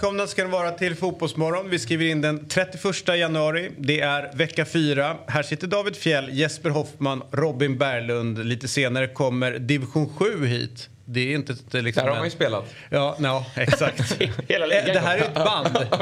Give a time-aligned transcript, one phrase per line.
[0.00, 1.70] Välkomna ska ni vara till Fotbollsmorgon.
[1.70, 3.70] Vi skriver in den 31 januari.
[3.78, 5.16] Det är vecka 4.
[5.26, 8.46] Här sitter David Fjell, Jesper Hoffman, Robin Berglund.
[8.46, 10.88] Lite senare kommer division 7 hit.
[11.12, 12.74] Det är inte ett, liksom Där har man ju en- spelat.
[12.90, 14.12] Ja, no, exakt.
[14.48, 15.68] Hela Eh, det här är ett band.
[15.90, 16.00] Ja.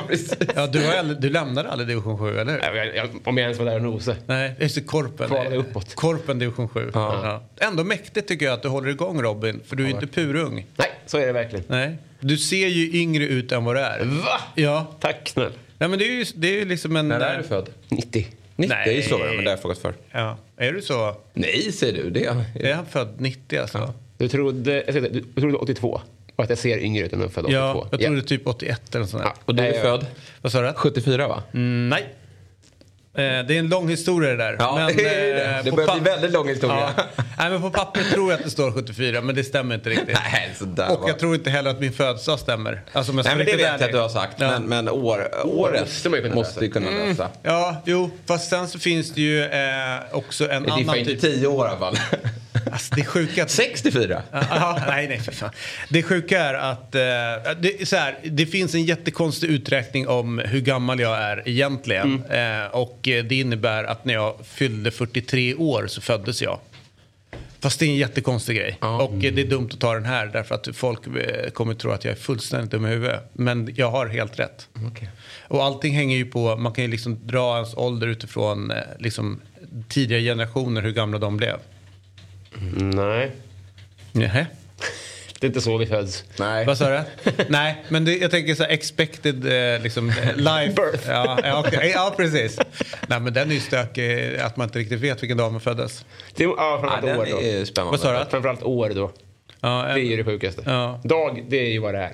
[0.54, 2.76] Ja, du, har aldrig, du lämnade aldrig division 7, eller hur?
[2.76, 4.16] Jag- jag- Om jag ens var där och nosade.
[4.26, 5.28] Nej, just det, Korpen.
[5.28, 5.94] Kvalade uppåt.
[5.94, 6.90] Korpen division 7.
[6.94, 7.42] Ja.
[7.60, 10.66] Ändå mäktigt tycker jag att du håller igång Robin, för du är ju inte purung.
[10.76, 11.64] Nej, så är det verkligen.
[11.68, 11.96] Nej.
[12.20, 14.04] Du ser ju yngre ut än vad du är.
[14.04, 14.40] Va?
[14.54, 14.86] Ja.
[15.00, 15.52] Tack snäll.
[15.78, 17.08] Nej, men det är ju, det är ju liksom en...
[17.08, 17.68] När är du född?
[17.88, 18.26] 90.
[18.56, 19.02] 90 Nej.
[19.02, 19.94] slår jag, men det har jag frågat för.
[20.10, 20.38] Ja.
[20.56, 21.14] Är du så?
[21.34, 22.10] Nej, säger du.
[22.10, 22.44] Det är...
[22.60, 23.94] Är han född 90 alltså?
[24.18, 26.00] Du trodde, jag säga, du trodde 82.
[26.36, 27.58] Och att jag ser yngre ut än jag är född 82.
[27.58, 29.30] Ja, jag tror det är typ 81 eller sånt där.
[29.30, 29.42] Ja.
[29.44, 30.06] Och du är Nej, född
[30.42, 30.72] Vad sa du?
[30.72, 31.42] 74 va?
[31.54, 32.14] Mm, nej.
[33.14, 34.56] Eh, det är en lång historia det där.
[34.58, 35.44] Ja, men, det är det.
[35.58, 36.90] eh, Det börjar bli väldigt lång historia.
[36.96, 37.04] Ja.
[37.38, 40.08] Nej, men på papper tror jag att det står 74, men det stämmer inte riktigt.
[40.32, 41.08] Nej, sådär Och va.
[41.08, 42.82] jag tror inte heller att min födelsedag stämmer.
[42.92, 44.40] Alltså, Nej, men det vet jag att du har sagt.
[44.40, 44.50] Ja.
[44.50, 47.28] Men, men år, året måste man ju kunna måste ju kunna lösa.
[47.42, 49.50] Ja, jo, fast sen så finns det ju eh,
[50.12, 51.20] också en Det är annan inte typ...
[51.20, 51.96] 10 år i alla fall.
[52.72, 54.22] Alltså, det är sjuka att 64?
[54.32, 55.50] Ja, nej, nej, för fan.
[55.88, 57.00] Det sjuka är att eh,
[57.60, 62.22] det, så här, det finns en jättekonstig uträkning om hur gammal jag är egentligen.
[62.30, 66.58] Eh, och eh, det innebär att när jag fyllde 43 år så föddes jag.
[67.60, 68.78] Fast det är en jättekonstig grej.
[68.80, 71.90] Och eh, det är dumt att ta den här därför att folk eh, kommer tro
[71.90, 73.30] att jag är fullständigt dum i huvudet.
[73.32, 74.68] Men jag har helt rätt.
[75.48, 79.40] Och allting hänger ju på, man kan ju liksom dra ens ålder utifrån liksom,
[79.88, 81.58] tidigare generationer, hur gamla de blev.
[82.76, 83.30] Nej,
[84.12, 84.46] Nähä.
[85.40, 86.24] det är inte så vi föds.
[86.38, 86.66] Nej.
[86.66, 87.00] Vad sa du?
[87.48, 90.72] Nej, men det, jag tänker så här expected eh, liksom, eh, life.
[90.76, 91.08] Birth.
[91.08, 91.90] Ja, ja, okej.
[91.94, 92.58] ja, precis.
[93.06, 96.04] Nej, men den är ju stökig att man inte riktigt vet vilken dag man föddes.
[96.34, 97.42] Det, ja, Ja, framförallt den år då.
[97.46, 97.90] är spännande.
[97.90, 98.30] Vad sa du?
[98.30, 99.10] Framförallt år då.
[99.60, 100.62] Ja, Det är ju det sjukaste.
[100.66, 101.00] Ja.
[101.04, 102.12] Dag, det är ju vad det är.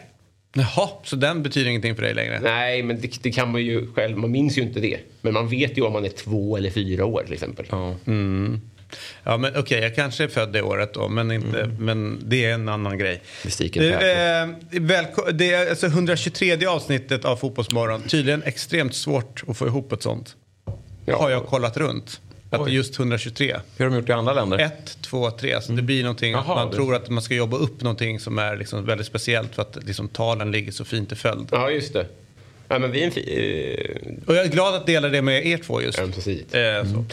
[0.57, 2.41] Jaha, så den betyder ingenting för dig längre?
[2.43, 4.19] Nej, men det, det kan man ju själv.
[4.19, 4.99] Man minns ju inte det.
[5.21, 7.67] Men man vet ju om man är två eller fyra år till exempel.
[7.71, 7.95] Ja.
[9.25, 12.55] Ja, men okej, jag kanske är född det året då, men, inte, men det är
[12.55, 13.23] en annan grej.
[13.45, 14.43] Mystiken Du, täter.
[14.43, 18.03] eh, välko- det är alltså 123 avsnittet av Fotbollsmorgon.
[18.03, 20.37] Tydligen extremt svårt att få ihop ett sånt.
[21.07, 21.19] Ja.
[21.19, 22.21] Har jag kollat runt.
[22.51, 22.75] Att Oj.
[22.75, 23.57] just 123.
[23.77, 24.59] Hur har de gjort i andra länder?
[24.59, 25.61] Ett, två, tre.
[25.63, 28.21] Så det blir någonting att Jaha, man det- tror att man ska jobba upp någonting
[28.21, 31.49] som är liksom väldigt speciellt för att liksom talen ligger så fint i följd.
[31.53, 32.07] Ja, just det.
[32.69, 35.47] Ja, men vi är en fi- eh, Och jag är glad att dela det med
[35.47, 35.99] er två just.
[35.99, 36.55] ömsesidigt.
[36.55, 36.61] Eh,
[36.93, 37.05] så.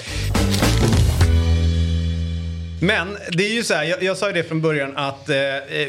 [2.84, 5.38] Men det är ju så här, jag, jag sa ju det från början att eh,
[5.38, 5.88] eh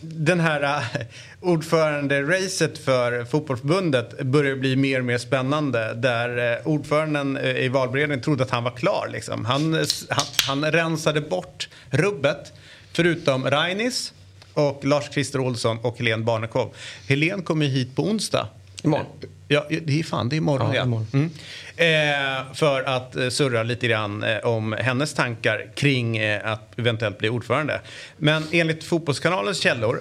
[0.00, 1.06] den här eh,
[1.40, 5.94] ordförande-racet för fotbollsförbundet börjar bli mer och mer spännande.
[5.94, 9.08] Där eh, ordföranden eh, i valberedningen trodde att han var klar.
[9.12, 9.44] Liksom.
[9.44, 9.74] Han,
[10.08, 12.52] han, han rensade bort rubbet,
[12.92, 14.12] förutom Rainis
[14.54, 16.74] och Lars-Christer Olsson och Helene Barnekow.
[17.08, 18.48] Helene kommer ju hit på onsdag.
[18.82, 19.06] Imorgon.
[19.50, 20.74] Ja, det är fan, det är imorgon.
[20.74, 21.06] Ja, imorgon.
[21.12, 21.30] Mm.
[21.76, 27.18] Eh, för att eh, surra lite grann eh, om hennes tankar kring eh, att eventuellt
[27.18, 27.80] bli ordförande.
[28.16, 30.00] Men enligt Fotbollskanalens källor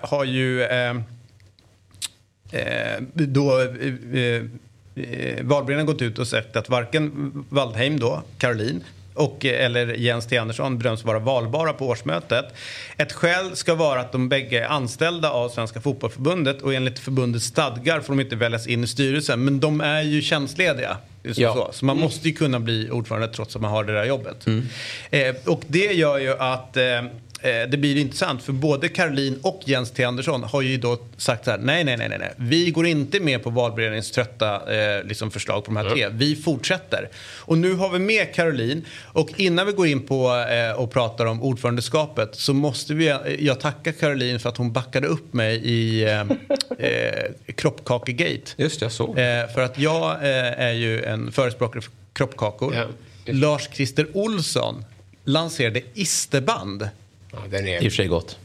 [0.00, 0.66] har ju
[3.12, 4.42] då eh,
[5.42, 8.84] valberedningen gått ut och sagt att varken Waldheim då, Caroline
[9.18, 12.44] och, eh, eller Jens T Andersson bedöms vara valbara på årsmötet.
[12.96, 17.44] Ett skäl ska vara att de bägge är anställda av Svenska Fotbollförbundet och enligt förbundets
[17.44, 19.44] stadgar får de inte väljas in i styrelsen.
[19.44, 20.96] Men de är ju tjänstlediga.
[21.24, 21.54] Så, Ja.
[21.54, 21.68] så.
[21.72, 24.46] så man måste ju kunna bli ordförande trots att man har det där jobbet.
[25.10, 27.04] Eh, och det gör ju att eh, eh,
[27.42, 31.50] det blir intressant för både Caroline och Jens T Andersson har ju då sagt så
[31.50, 32.32] här nej, nej, nej, nej, nej.
[32.36, 36.08] vi går inte med på valberedningens trötta eh, liksom förslag på de här tre.
[36.12, 37.08] Vi fortsätter.
[37.38, 41.26] Och nu har vi med Caroline och innan vi går in på eh, och pratar
[41.26, 45.56] om ordförandeskapet så måste vi, eh, jag tacka Caroline för att hon backade upp mig
[45.64, 46.20] i eh,
[46.78, 48.50] eh, kroppkakegate.
[48.56, 49.18] Just det, jag såg.
[49.18, 52.74] Eh, för att jag eh, är ju en förespråkare för kroppkakor.
[52.74, 52.86] Ja.
[53.32, 54.84] Lars-Christer Olsson
[55.24, 56.88] lanserade isterband.
[57.32, 57.90] Ja, den I och är...
[57.90, 58.38] för sig gott.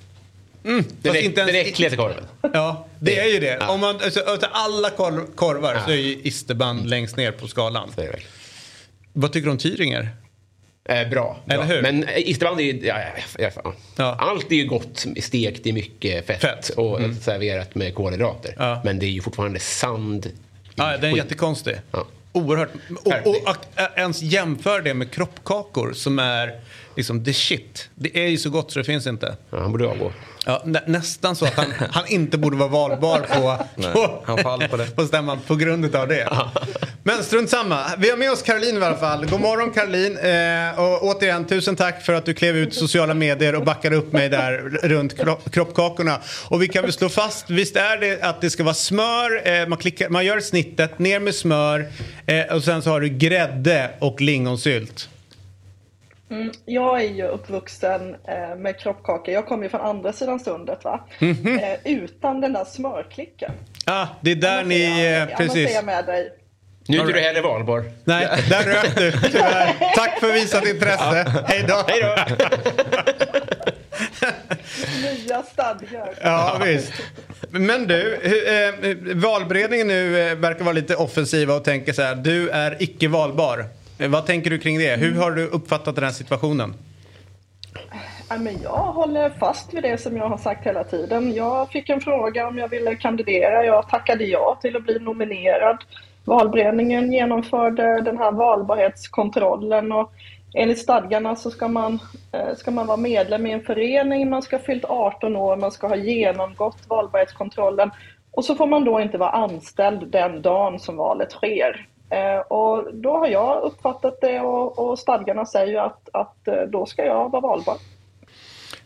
[0.64, 2.24] Den, Fast äck, inte ens- den äckligaste korven.
[2.42, 3.58] Ja, det är ju det.
[3.60, 3.70] Ja.
[3.70, 5.86] Om man, alltså, utav alla korv, korvar Ja.
[5.86, 7.92] så är ju isterband längst ner på skalan.
[7.96, 8.32] Så är det verkligen.
[9.14, 10.10] Vad tycker du om Tyringer?
[10.90, 11.40] Eh, bra.
[11.48, 11.66] Eller bra.
[11.66, 11.82] hur?
[11.82, 12.86] Men eh, isterband är ju...
[12.88, 12.98] Ja,
[13.40, 13.50] ja,
[13.96, 14.16] ja.
[14.20, 16.78] Allt är ju gott stekt i mycket fett, Fett.
[16.78, 16.86] Mm.
[16.92, 18.56] och serverat med kolhydrater.
[18.58, 18.82] Ja.
[18.84, 20.32] Men det är ju fortfarande sand
[20.76, 21.18] Ja, den är skit.
[21.18, 21.76] jättekonstig.
[22.34, 22.70] Oerhört.
[23.04, 26.60] Och, och att ä- ens jämföra det med kroppkakor som är
[26.96, 27.90] liksom the shit.
[27.96, 29.36] Det är ju så gott så det finns inte.
[29.50, 30.12] Ja, han borde avgå.
[30.46, 34.68] Ja, nä, nästan så att han, han inte borde vara valbar på, på, han faller
[34.68, 34.86] på det.
[34.96, 36.30] på stämman på grund av det.
[37.04, 37.86] Men strunt samma.
[37.98, 39.26] Vi har med oss Caroline i alla fall.
[39.26, 40.18] God morgon Caroline.
[40.18, 44.14] Eh, och återigen, tusen tack för att du klev ut sociala medier och backade upp
[44.14, 46.20] mig där runt kropp, kroppkakorna.
[46.48, 49.68] Och vi kan väl slå fast, visst är det att det ska vara smör, eh,
[49.68, 51.88] man, klickar, man gör snittet, ner med smör
[52.26, 55.10] eh, och sen så har du grädde och lingonsylt.
[56.30, 59.34] Mm, jag är ju uppvuxen eh, med kroppkakor.
[59.34, 61.08] Jag kommer ju från andra sidan sundet va.
[61.20, 61.60] Mhm.
[61.60, 63.52] Eh, utan den där smörklicken.
[63.86, 64.84] Ah, det är där Annars ni...
[64.84, 65.76] är jag- Eh, Annars är precis.
[65.76, 66.32] jag med dig.
[66.88, 67.84] Nu är du heller valbar.
[68.04, 69.74] Nej, där rök du tyvärr.
[69.96, 71.44] Tack för visat intresse.
[71.48, 71.84] Hej då.
[71.88, 72.16] Hej då!
[75.02, 76.14] Nya stadgar.
[76.22, 76.94] Ja, visst.
[77.52, 82.50] Men du, eh, valberedningen nu eh, verkar vara lite offensiva och tänker så här, du
[82.50, 83.66] är icke valbar.
[84.04, 84.96] Eh, vad tänker du kring det?
[84.96, 86.74] Hur har du uppfattat den här situationen?
[88.30, 91.34] Ja, men jag håller fast vid det som jag har sagt hela tiden.
[91.34, 93.66] Jag fick en fråga om jag ville kandidera.
[93.66, 95.78] Jag tackade ja till att bli nominerad.
[96.26, 100.12] Valberedningen genomförde den här valbarhetskontrollen och
[100.54, 102.00] enligt stadgarna så ska man,
[102.32, 105.72] eh, ska man vara medlem i en förening, man ska ha fyllt 18 år, man
[105.72, 107.92] ska ha genomgått valbarhetskontrollen
[108.32, 111.88] och så får man då inte vara anställd den dagen som valet sker.
[112.14, 116.62] Eh, Och då har jag uppfattat det och, och stadgarna säger ju att, att eh,
[116.68, 117.76] då ska jag vara valbar.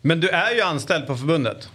[0.00, 1.68] Men du är ju anställd på förbundet.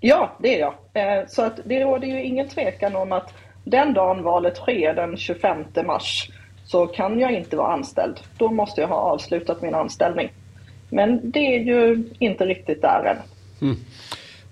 [0.00, 0.74] Ja, det är jag.
[1.20, 3.34] Eh, Så att det råder ju ingen tvekan om att
[3.64, 6.30] den dagen valet sker, den 25 mars,
[6.66, 8.20] så kan jag inte vara anställd.
[8.38, 10.32] Då måste jag ha avslutat min anställning.
[10.90, 13.16] Men det är ju inte riktigt där än.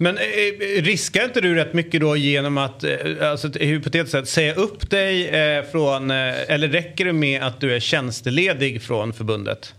[0.03, 4.29] Men eh, eh, riskar inte du rätt mycket då genom att, eh, alltså hypotetiskt sett,
[4.29, 9.13] säga upp dig eh, från, eh, eller räcker det med att du är tjänsteledig från
[9.13, 9.75] förbundet?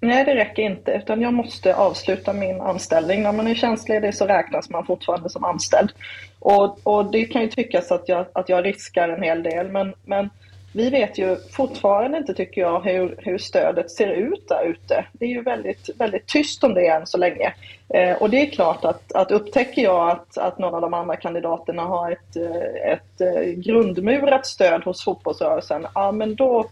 [0.00, 3.22] Nej, det räcker inte, utan jag måste avsluta min anställning.
[3.22, 5.92] När man är tjänstledig så räknas man fortfarande som anställd.
[6.38, 9.94] Och, och det kan ju tyckas att jag, att jag riskar en hel del, men,
[10.04, 10.30] men
[10.72, 15.04] vi vet ju fortfarande inte, tycker jag, hur, hur stödet ser ut där ute.
[15.12, 17.54] Det är ju väldigt, väldigt tyst om det än så länge.
[17.88, 21.16] Eh, och det är klart att, att upptäcker jag att, att någon av de andra
[21.16, 26.68] kandidaterna har ett, eh, ett eh, grundmurat stöd hos fotbollsrörelsen, ja men då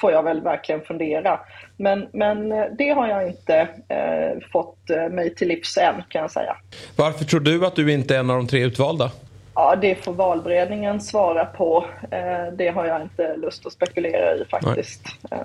[0.00, 1.40] får jag väl verkligen fundera.
[1.76, 4.78] Men, men eh, det har jag inte eh, fått
[5.10, 6.56] mig till livs än, kan jag säga.
[6.96, 9.10] Varför tror du att du inte är en av de tre utvalda?
[9.54, 11.84] Ja, det får valberedningen svara på.
[12.10, 15.02] Eh, det har jag inte lust att spekulera i faktiskt.
[15.30, 15.38] Eh,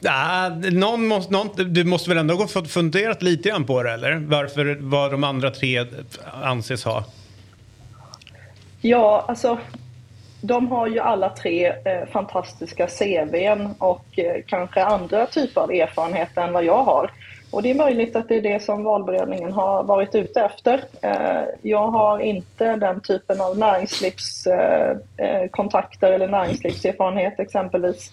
[0.00, 4.12] Ja, någon måste, någon, du måste väl ändå ha funderat lite grann på det eller?
[4.14, 5.86] Varför vad de andra tre
[6.42, 7.04] anses ha?
[8.80, 9.58] Ja, alltså
[10.40, 16.42] de har ju alla tre eh, fantastiska CVn och eh, kanske andra typer av erfarenheter
[16.42, 17.10] än vad jag har.
[17.50, 20.84] Och det är möjligt att det är det som valberedningen har varit ute efter.
[21.02, 28.12] Eh, jag har inte den typen av näringslivskontakter eh, eh, eller näringslivserfarenhet exempelvis.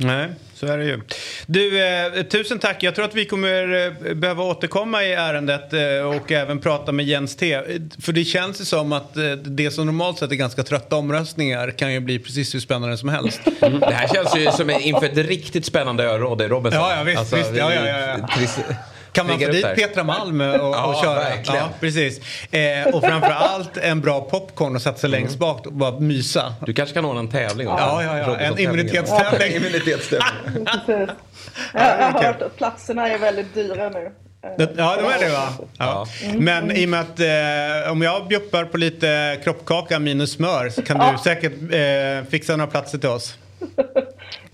[0.00, 1.00] Nej, så är det ju.
[1.46, 2.82] Du, eh, tusen tack.
[2.82, 7.06] Jag tror att vi kommer eh, behöva återkomma i ärendet eh, och även prata med
[7.06, 7.60] Jens T.
[8.00, 11.70] För det känns ju som att eh, det som normalt sett är ganska trötta omröstningar
[11.70, 13.40] kan ju bli precis hur spännande som helst.
[13.60, 16.80] Det här känns ju som inför ett riktigt spännande öråd i Robinson.
[16.80, 17.56] Ja, ja, visst, visst.
[17.56, 18.74] Ja, ja, ja, ja.
[19.12, 19.74] Kan man få dit där.
[19.76, 21.14] Petra Malm och, och Ja, köra?
[21.14, 21.60] verkligen.
[21.60, 22.20] Ja, precis.
[22.50, 26.54] Eh, och framför allt en bra popcorn och sätta sig längst bak och bara mysa.
[26.66, 27.84] Du kanske kan ordna en tävling också?
[27.84, 28.36] Ja, ja, ja.
[28.36, 29.52] En immunitetstävling.
[29.56, 30.66] Immunitetstävling.
[30.86, 31.08] Precis.
[31.74, 34.10] Jag, jag har hört att platserna är väldigt dyra nu.
[34.58, 35.48] Det- Ja, de är det va?
[35.78, 36.06] Ja.
[36.22, 36.32] Ja.
[36.38, 40.82] Men i och med att eh, om jag bjuppar på lite kroppkaka minus smör så
[40.82, 43.34] kan du säkert eh, fixa några platser till oss.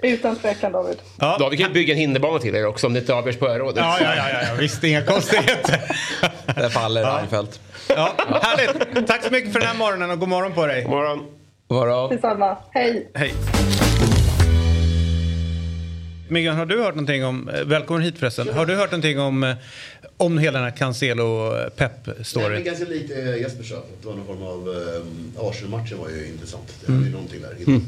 [0.04, 0.96] Utan tvekan David.
[1.18, 1.37] Ja.
[1.38, 3.76] Då, vi kan bygga en hinderbana till er också om det inte avgörs på örådet.
[3.76, 5.80] Ja, ja, ja, ja, ja, visst inga konstigheter.
[6.54, 7.61] Där faller Reinfeldt.
[7.88, 9.06] Ja, härligt.
[9.06, 10.82] Tack så mycket för den här morgonen och god morgon på dig.
[10.82, 11.26] God morgon.
[11.68, 12.11] Varav?
[12.11, 12.56] Detsamma.
[12.70, 13.11] Hej!
[13.14, 13.34] Hej.
[16.28, 19.42] Miguel, har du hört någonting om, eh, välkommen hit förresten, har du hört någonting om,
[19.44, 19.54] eh,
[20.16, 20.76] om hela den här
[22.40, 23.75] Nej, men ganska likt eh, Jesper sa.
[24.00, 24.68] Det var någon form av...
[24.68, 26.75] Eh, Arsenal-matchen var ju intressant.
[26.80, 26.99] Det Mm.
[27.00, 27.80] hade ju någonting där.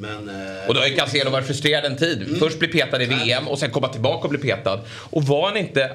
[0.00, 0.28] Men...
[0.28, 2.36] Eh, Och då har ju Cancelo varit frustrerad en tid.
[2.38, 4.80] Först bli petad i VM och sen komma tillbaka och bli petad.
[4.90, 5.90] Och var han inte,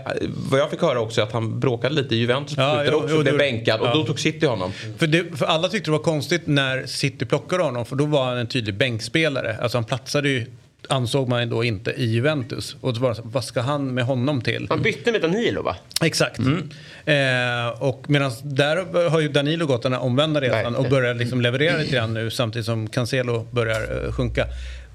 [0.50, 3.16] vad jag fick höra också, att han bråkade lite i Juventus Ja, jo, också.
[3.16, 3.94] jo, blev bänkad och ja.
[3.94, 4.72] då tog City honom.
[4.98, 8.26] För, det, för alla tyckte det var konstigt när City plockade honom för då var
[8.26, 9.58] han en tydlig bänkspelare.
[9.62, 10.46] Alltså han platsade ju
[10.90, 12.76] ansåg man då inte i Juventus.
[12.82, 14.68] Och då var det så, vad ska han med honom till?
[14.70, 15.76] Han bytte med Danilo va?
[16.02, 16.40] Exakt.
[16.40, 16.70] Mm.
[17.06, 20.76] Eh, och medan där har ju Danilo gått den här omvända resan Verkligen.
[20.76, 24.46] och börjar liksom leverera lite grann nu samtidigt som Cancelo börjar eh, sjunka.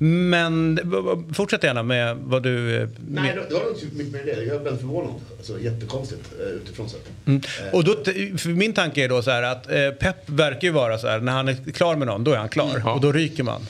[0.02, 0.78] Men
[1.34, 2.76] fortsätt gärna med vad du...
[2.82, 4.42] eh, Nej, med- det var inte mycket med det.
[4.44, 5.14] Jag är väldigt förvånad.
[5.38, 7.06] Alltså, jättekonstigt eh, utifrån sett.
[7.26, 7.40] Mm.
[7.72, 7.96] Och då,
[8.44, 11.32] min tanke är då så här att eh, Pep verkar ju vara så här, när
[11.32, 12.88] han är klar med någon, då är han klar.
[12.94, 13.60] Och då ryker man.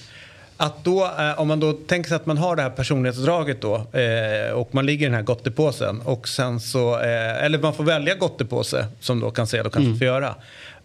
[0.63, 3.75] Att då, eh, om man då tänker sig att man har det här personlighetsdraget då
[3.75, 7.85] eh, och man ligger i den här gottepåsen och sen så, eh, eller man får
[7.85, 10.35] välja gottepåse som då Cancelo kanske får göra.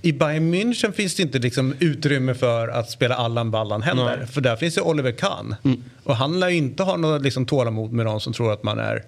[0.01, 4.25] I Bayern München finns det inte liksom utrymme för att spela Allan Ballan heller.
[4.25, 5.55] För där finns ju Oliver Kahn.
[6.03, 8.79] Och han lär ju inte ha något liksom tålamod med någon som tror att man
[8.79, 9.03] är...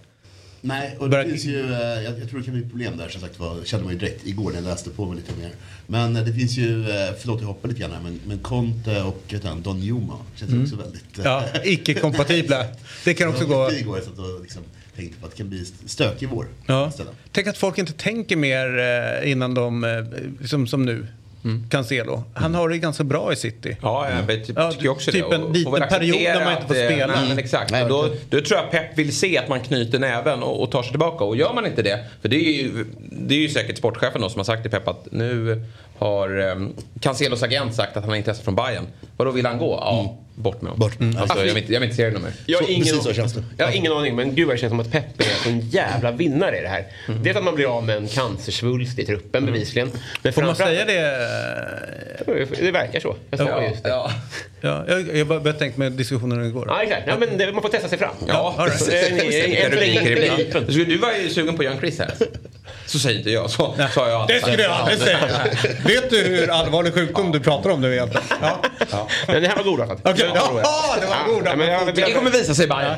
[0.61, 3.21] Nej, och det finns ju, eh, jag, jag tror det kan bli problem där som
[3.21, 5.51] sagt var, kände man ju direkt igår när jag läste på mig lite mer.
[5.87, 9.01] Men eh, det finns ju, eh, förlåt jag hoppar lite grann här, men, men Conte
[9.01, 11.03] och vet han, Don Juma känns också väldigt...
[11.23, 12.65] Ja, icke-kompatibla.
[13.05, 13.71] Det kan också gå...
[13.71, 14.63] Igår jag satt och liksom
[14.95, 16.47] tänkte på att det kan bli stökig vår.
[16.65, 16.89] Ja.
[16.89, 17.13] istället.
[17.31, 21.05] Tänk att folk inte tänker mer innan de, eh, som, som
[21.47, 22.23] nu, Cancelo.
[22.33, 23.77] Han har det ganska bra i City.
[23.81, 25.35] Ja, jag vet, Ja, tycker också typ det.
[25.35, 27.15] en Och liten period när man inte får att, eh, spela.
[27.15, 27.71] Nej, men exakt.
[27.71, 30.81] Nej, då, då tror jag Pep vill se att man knyter näven och, och tar
[30.83, 31.23] sig tillbaka.
[31.23, 34.29] Och gör man inte det, för det är ju, det är ju säkert sportchefen då
[34.29, 35.63] som har sagt till Pep att nu
[35.97, 38.87] har um, Cancelos agent sagt att han har intresse från Bayern.
[39.17, 39.77] Vadå, vill han gå?
[39.81, 40.79] Ja, bort med honom.
[40.79, 40.99] Bort.
[40.99, 41.17] Mm.
[41.17, 42.31] Alltså, jag, vill inte, jag vill inte se det mer.
[42.45, 43.43] Jag har Så- ingen, så känns det.
[43.57, 46.11] Jag har ingen aning, men gud vad det känns som att Peppe är en jävla
[46.11, 46.85] vinnare i det här.
[47.23, 49.91] Dels att man blir av med en cancersvulst i truppen bevisligen.
[50.21, 51.01] Men Får man säga det?
[52.61, 53.15] Det verkar så.
[53.29, 53.89] Jag sa just det.
[53.89, 54.11] Ja,
[54.61, 54.83] Ja.
[54.85, 56.81] Ja, jag, jag bara började tänka med diskussionen igår.
[56.83, 57.03] exakt.
[57.07, 58.15] Ja, men det, man får testa sig fram.
[58.27, 58.87] Ja, all right.
[60.55, 60.61] Eh.
[60.87, 62.11] Du var ju sugen på Jan Chris här.
[62.85, 63.49] Så säger inte jag.
[63.49, 65.19] Så sa jag Det skulle jag aldrig säga.
[65.85, 68.25] Vet du hur allvarlig sjukdom du pratar om nu egentligen?
[68.41, 69.07] Ja.
[69.27, 70.61] Men det här var god i Det bra.
[70.63, 71.43] Jaha, det var god.
[71.47, 72.95] Ja, men jag- Det kommer visa sig Bayern.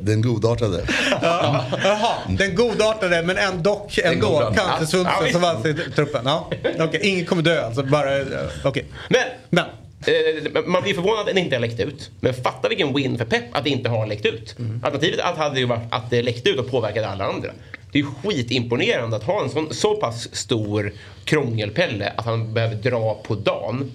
[0.00, 0.84] Den godartade.
[1.22, 1.64] Ja.
[1.84, 4.54] Jaha, den godartade men ändå, ändå godartad.
[4.56, 5.32] Ja, cancersvulsten visst.
[5.32, 6.22] som fanns i truppen.
[6.24, 6.50] Ja.
[6.80, 7.82] Okej, ingen kommer dö alltså.
[7.82, 8.26] Bara, eh,
[8.64, 8.84] okej.
[9.08, 9.20] Men
[9.50, 9.64] Men.
[10.06, 12.10] Eh, man blir förvånad att den inte har läckt ut.
[12.20, 14.54] Men fatta vilken win för Pep att det inte har läckt ut.
[14.82, 17.48] Alternativet att hade ju varit att det läckte ut och påverkade alla andra.
[17.94, 20.92] Det är skitimponerande att ha en sån, så pass stor
[21.24, 23.92] krångelpelle att han behöver dra på dagen.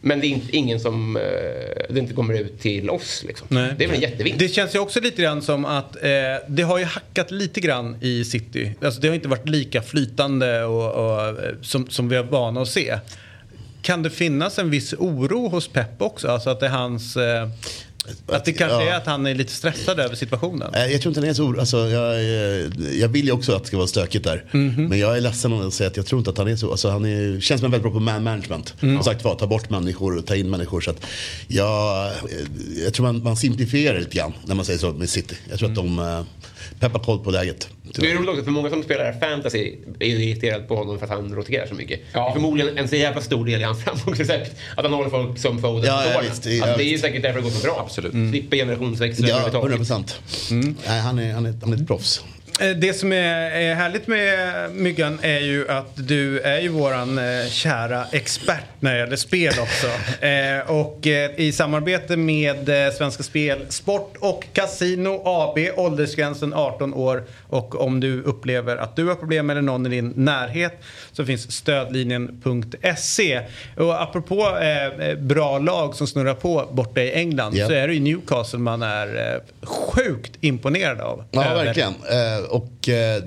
[0.00, 1.22] Men det är inte, ingen som eh,
[1.90, 3.24] det inte kommer ut till oss.
[3.26, 3.46] Liksom.
[3.50, 4.38] Det är väl en jättevinst.
[4.38, 6.10] Det känns ju också lite grann som att eh,
[6.48, 8.74] det har ju hackat lite grann i City.
[8.82, 12.62] Alltså det har inte varit lika flytande och, och, eh, som, som vi är vana
[12.62, 12.98] att se.
[13.82, 16.28] Kan det finnas en viss oro hos Pep också?
[16.28, 17.16] Alltså att det är hans...
[17.16, 17.48] Eh,
[18.26, 18.90] att det kanske Ja.
[18.92, 20.74] är att han är lite stressad över situationen.
[20.74, 21.60] Eh, Jag tror inte han är så.
[21.60, 24.44] Alltså, jag, eh, jag vill ju också att det ska vara stökigt där.
[24.52, 24.84] Mhm.
[24.88, 26.70] Men jag är ledsen att säga att jag tror inte att han är så.
[26.70, 28.74] Alltså, han är, känns som en väldigt bra på man management.
[28.80, 28.94] Mm.
[28.96, 30.80] Som sagt var, ta bort människor och ta in människor.
[30.80, 31.06] Så att
[31.48, 32.12] jag, eh,
[32.84, 35.34] jag tror man, man simplifierar lite grann när man säger så med City.
[35.50, 35.98] Jag tror att de
[36.82, 37.68] peppar koll på läget.
[37.82, 41.12] Det är roligt också för många som spelar fantasy är irriterade på honom för att
[41.12, 42.00] han roterar så mycket.
[42.12, 42.20] Ja.
[42.20, 44.56] Det är förmodligen en så jävla stor del i hans framgångsrecept.
[44.76, 47.22] Att han håller folk som Foden Ja, ja, visst, ja, alltså, det är ju säkert
[47.22, 47.80] därför det går så bra.
[47.86, 48.12] Absolut.
[48.12, 49.70] Slipper generationsväxlar Ja, överhuvudtaget.
[49.70, 50.20] 100 procent.
[50.88, 52.24] Nej, han, är, han, är, han är ett proffs.
[52.60, 57.18] Eh, Det som är, är härligt med Myggan är ju att du är ju våran
[57.18, 59.86] eh, kära expert när det gäller spel också.
[60.26, 61.06] eh, och
[61.36, 67.24] i samarbete med Svenska Spel, Sport och Casino AB, åldersgränsen 18 år.
[67.48, 70.82] Och om du upplever att du har problem eller någon i din närhet
[71.12, 73.40] så finns stödlinjen.se.
[73.76, 77.66] Och apropå eh, bra lag som snurrar på borta i England Ja.
[77.66, 81.24] så är det ju Newcastle man är eh, sjukt imponerad av.
[81.30, 81.92] Ja, verkligen.
[81.92, 83.22] Eh, och eh,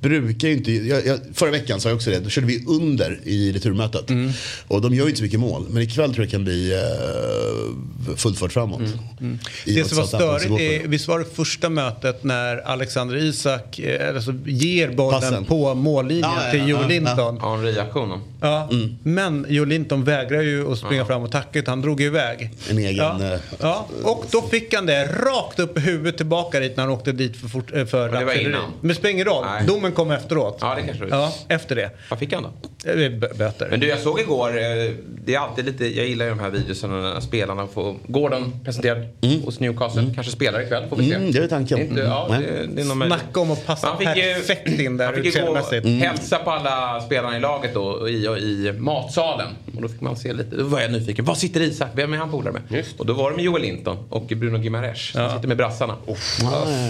[0.00, 0.72] brukar ju inte...
[0.72, 2.18] Jag, jag, förra veckan sa jag också det.
[2.20, 4.10] Då körde vi under i returmötet.
[4.10, 4.30] Mm.
[4.68, 5.66] Och de gör ju inte så mycket mål.
[5.70, 8.80] Men ikväll tror jag det kan bli eh, fullt fart framåt.
[8.80, 8.84] I
[9.20, 9.38] Mm.
[9.64, 13.80] Det som var störigt, visst var det första mötet när Alexander Isak
[14.16, 15.44] alltså, ger bollen Passen.
[15.44, 17.38] på mållinjen Ja, till ja, Joe ja, Linton.
[17.42, 18.20] Ja, en reaktion.
[18.40, 18.70] Ja,
[19.02, 22.50] Men Joe Linton vägrar ju att springa fram och tacka utan han drog ju iväg.
[22.70, 23.24] En egen, Ja.
[23.34, 23.86] eh, ja.
[24.02, 27.36] Och då fick han det rakt upp i huvudet tillbaka dit när han åkte dit
[27.36, 28.44] för, fort, för det var rattfylleri.
[28.48, 28.70] innan.
[28.80, 29.44] Men det spelar ingen roll.
[29.88, 30.58] Domen kom efteråt.
[30.60, 31.90] Ja, det kanske det Ja, efter det.
[32.10, 32.90] Vad fick han då?
[32.90, 33.68] Eh, b- Böter.
[33.70, 34.90] Men du, jag såg igår, eh,
[35.24, 39.06] det är alltid lite, jag gillar ju de här videorna när spelarna får, Gordon presenterad
[39.44, 41.14] hos Newcastle, kanske spelar ikväll får vi se.
[41.14, 41.78] Mm, det är tanken.
[41.78, 42.42] Det är Inte, ja, Mm.
[42.42, 43.20] det, det är möjlighet.
[43.22, 46.38] Snacka om att passa Han fick perfekt in där Han fick ju gå och hälsa
[46.38, 49.48] på alla spelarna i laget då i, i matsalen.
[49.78, 51.24] Och då fick man se lite, då var jag nyfiken.
[51.24, 51.88] Var sitter Isak?
[51.94, 52.84] Vem är han polare med?
[52.96, 55.96] Och då var det med Joel Linton och Bruno Gimares som sitter med brassarna.
[56.06, 56.88] Ja, ja, ja.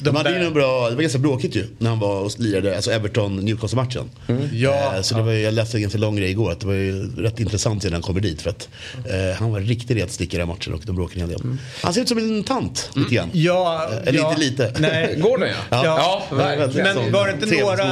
[0.00, 2.76] De hade ju nog bra, det var ganska bråkigt ju när han var och lirade
[2.76, 4.10] alltså Everton-Newcastle-matchen.
[4.52, 4.94] Ja.
[4.96, 6.74] Eh, så det var ju, jag läste en ganska lång grej igår att det var
[6.74, 10.40] ju rätt intressant när han kommer dit för att eh, han var riktigt retstickare i
[10.40, 11.56] den matchen och de bråkade en hel del.
[11.82, 13.30] Han ser ut som en tant lite grann.
[13.32, 14.72] Ja, Eh, Eller ja, inte lite.
[14.78, 15.14] Nej.
[15.20, 15.54] Gordon ja.
[15.70, 15.82] Ja.
[16.30, 16.96] Ja, verkligen.
[16.96, 17.84] Men var det inte några,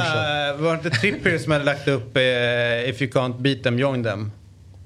[0.57, 4.03] var det inte Trippier som hade lagt upp eh, If you can't beat them, join
[4.03, 4.26] them?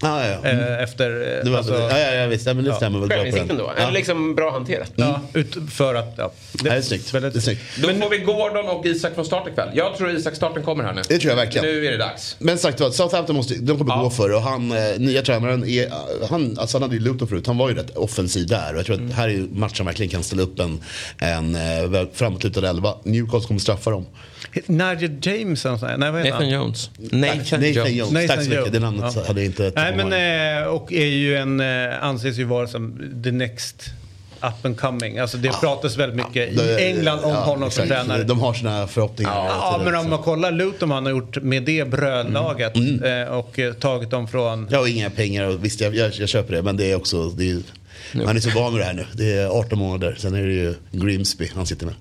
[0.02, 0.50] Ja, ja, ja.
[0.50, 2.46] Eh, efter, eh, Det var, alltså, ja, ja, ja, visst.
[2.48, 3.58] Ja, men det stämmer väl bra på den.
[3.58, 3.72] Då.
[3.78, 3.82] Ja.
[3.84, 4.92] Eller liksom bra hanterat.
[4.96, 6.32] ja, ut, för att, ja.
[6.52, 7.14] Det är snyggt.
[7.14, 7.62] väldigt- Det är snyggt.
[7.82, 9.70] Då får vi Gordon och Isak från start ikväll.
[9.74, 11.02] Jag tror Isak starten kommer här nu.
[11.10, 11.66] Det tror jag verkligen.
[11.68, 12.36] Nu är det dags.
[12.40, 14.02] Men sagt var, Southampton måste, de kommer Ja.
[14.04, 15.92] gå för det och han, eh, nya tränaren, är,
[16.30, 18.74] han, alltså han hade ju Luton förut, han var ju rätt offensiv där.
[18.74, 19.10] Och jag tror Mm.
[19.10, 20.82] att här är ju matchen verkligen kan ställa upp en,
[21.18, 22.94] en eh, framåtlutad elva.
[23.04, 24.06] Newcastle kommer straffa dem.
[24.66, 25.66] Nigel James.
[25.66, 26.50] Nej, vad heter Nathan han?
[26.50, 26.90] Jones.
[26.98, 27.90] Nathan, Nathan Jones.
[27.92, 28.12] Jones.
[28.14, 29.24] Nathan Tack så mycket, det namnet Ja.
[29.28, 33.00] hade jag inte Nej, men, eh, och är ju en, eh, anses ju vara som
[33.24, 33.84] the next
[34.42, 35.18] up and coming.
[35.18, 38.24] Alltså det pratas väldigt mycket Det- i England om ja, honom som tränare.
[38.24, 39.32] De har sina förhoppningar.
[39.36, 43.74] Ja, men om man kollar Luton han har gjort med det brödlaget eh, och eh,
[43.74, 44.68] tagit dem från...
[44.72, 47.30] Jag har inga pengar och visst jag, jag, jag köper det men det är också,
[47.30, 47.58] det är,
[48.14, 49.06] man är så van med det här nu.
[49.14, 51.96] Det är 18 månader, sen är det ju Grimsby han sitter med.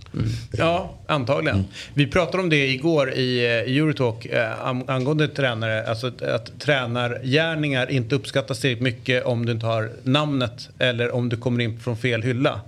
[0.52, 1.64] Ja, antagligen.
[1.94, 5.86] Vi pratade om det igår i eh, Eurotalk eh, angående tränare.
[5.86, 11.28] Alltså att, att tränargärningar inte uppskattas tillräckligt mycket om du inte har namnet eller om
[11.28, 12.60] du kommer in från fel hylla.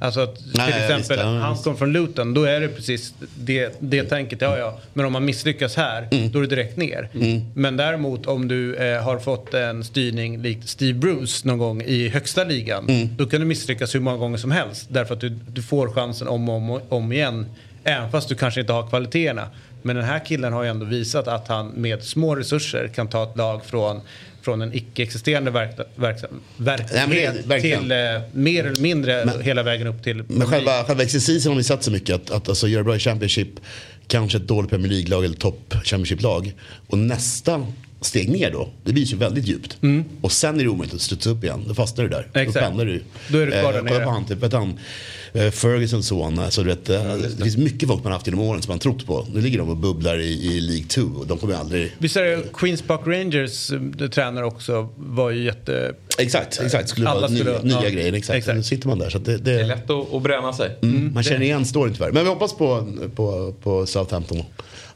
[0.00, 3.76] Alltså att till Nej, exempel, ja, han kommer från Luton, då är det precis det,
[3.78, 4.40] det tänket.
[4.40, 4.78] Ja, ja.
[4.92, 7.08] Men om man misslyckas här, då är det direkt ner.
[7.54, 12.08] Men däremot om du eh, har fått en styrning likt Steve Bruce någon gång i
[12.08, 14.86] högsta ligan, då kan du misslyckas hur många gånger som helst.
[14.88, 17.46] Därför att du, du får chansen om och om, om igen,
[17.84, 19.48] även fast du kanske inte har kvaliteterna.
[19.82, 23.22] Men den här killen har ju ändå visat att han med små resurser kan ta
[23.22, 24.00] ett lag från
[24.48, 26.16] från en icke-existerande verk, verk,
[26.56, 27.98] verksamhet Nej, men till eh,
[28.32, 31.90] mer eller mindre hela vägen upp till Men själva, själva exercisen har vi sett så
[31.90, 33.48] mycket att, att alltså, göra bra i Championship,
[34.06, 36.54] kanske ett dåligt Premier League-lag eller topp Championship-lag.
[36.86, 37.66] Och nästa
[38.00, 39.78] steg ner då, det blir ju väldigt djupt.
[40.20, 42.28] Och sen är det omöjligt att studsa upp igen, då fastnar du där.
[42.34, 42.48] Mm.
[42.48, 42.54] Exakt.
[42.54, 43.02] Då pendlar du.
[43.28, 44.04] Då är du kvar där kolla nere.
[44.04, 44.78] på han, typ, vet han,
[45.32, 48.62] eh, Fergusons son, alltså, du vet, eh, det finns mycket folk man haft genom åren
[48.62, 49.26] som man trott på.
[49.34, 51.92] Nu ligger de och bubblar i, i League 2 och de kommer aldrig...
[51.98, 55.94] Visst är det Queens Park Rangers eh, tränare också var ju jätte...
[56.18, 56.88] Exakt, exakt.
[56.88, 57.90] Skulle Alla vara skulle- nya, nya ja.
[57.90, 58.12] grejer.
[58.12, 58.36] Exakt.
[58.36, 58.56] Exakt.
[58.56, 59.10] Nu sitter man där.
[59.10, 60.76] Så att det, Det är det, lätt att, att bränna sig.
[60.82, 62.12] mm, man känner igen storyn tyvärr.
[62.12, 64.42] Men vi hoppas på, på, på Southampton.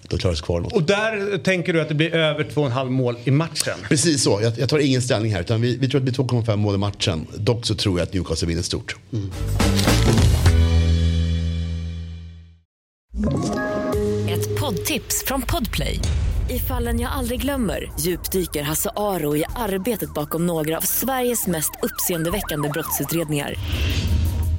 [0.08, 0.72] De klarar sig kvar något.
[0.72, 3.78] Och där tänker du att det blir över 2,5 mål i matchen?
[3.88, 4.38] Precis så.
[4.42, 5.40] Jag, jag tar ingen ställning här.
[5.40, 7.26] Utan vi, vi tror att det blir 2,5 mål i matchen.
[7.36, 8.96] Dock så tror jag att Newcastle vinner stort.
[14.28, 15.98] Ett poddtips från Podplay.
[16.50, 21.70] I fallen jag aldrig glömmer djupdyker Hasse Aro i arbetet bakom några av Sveriges mest
[21.82, 23.54] uppseendeväckande brottsutredningar.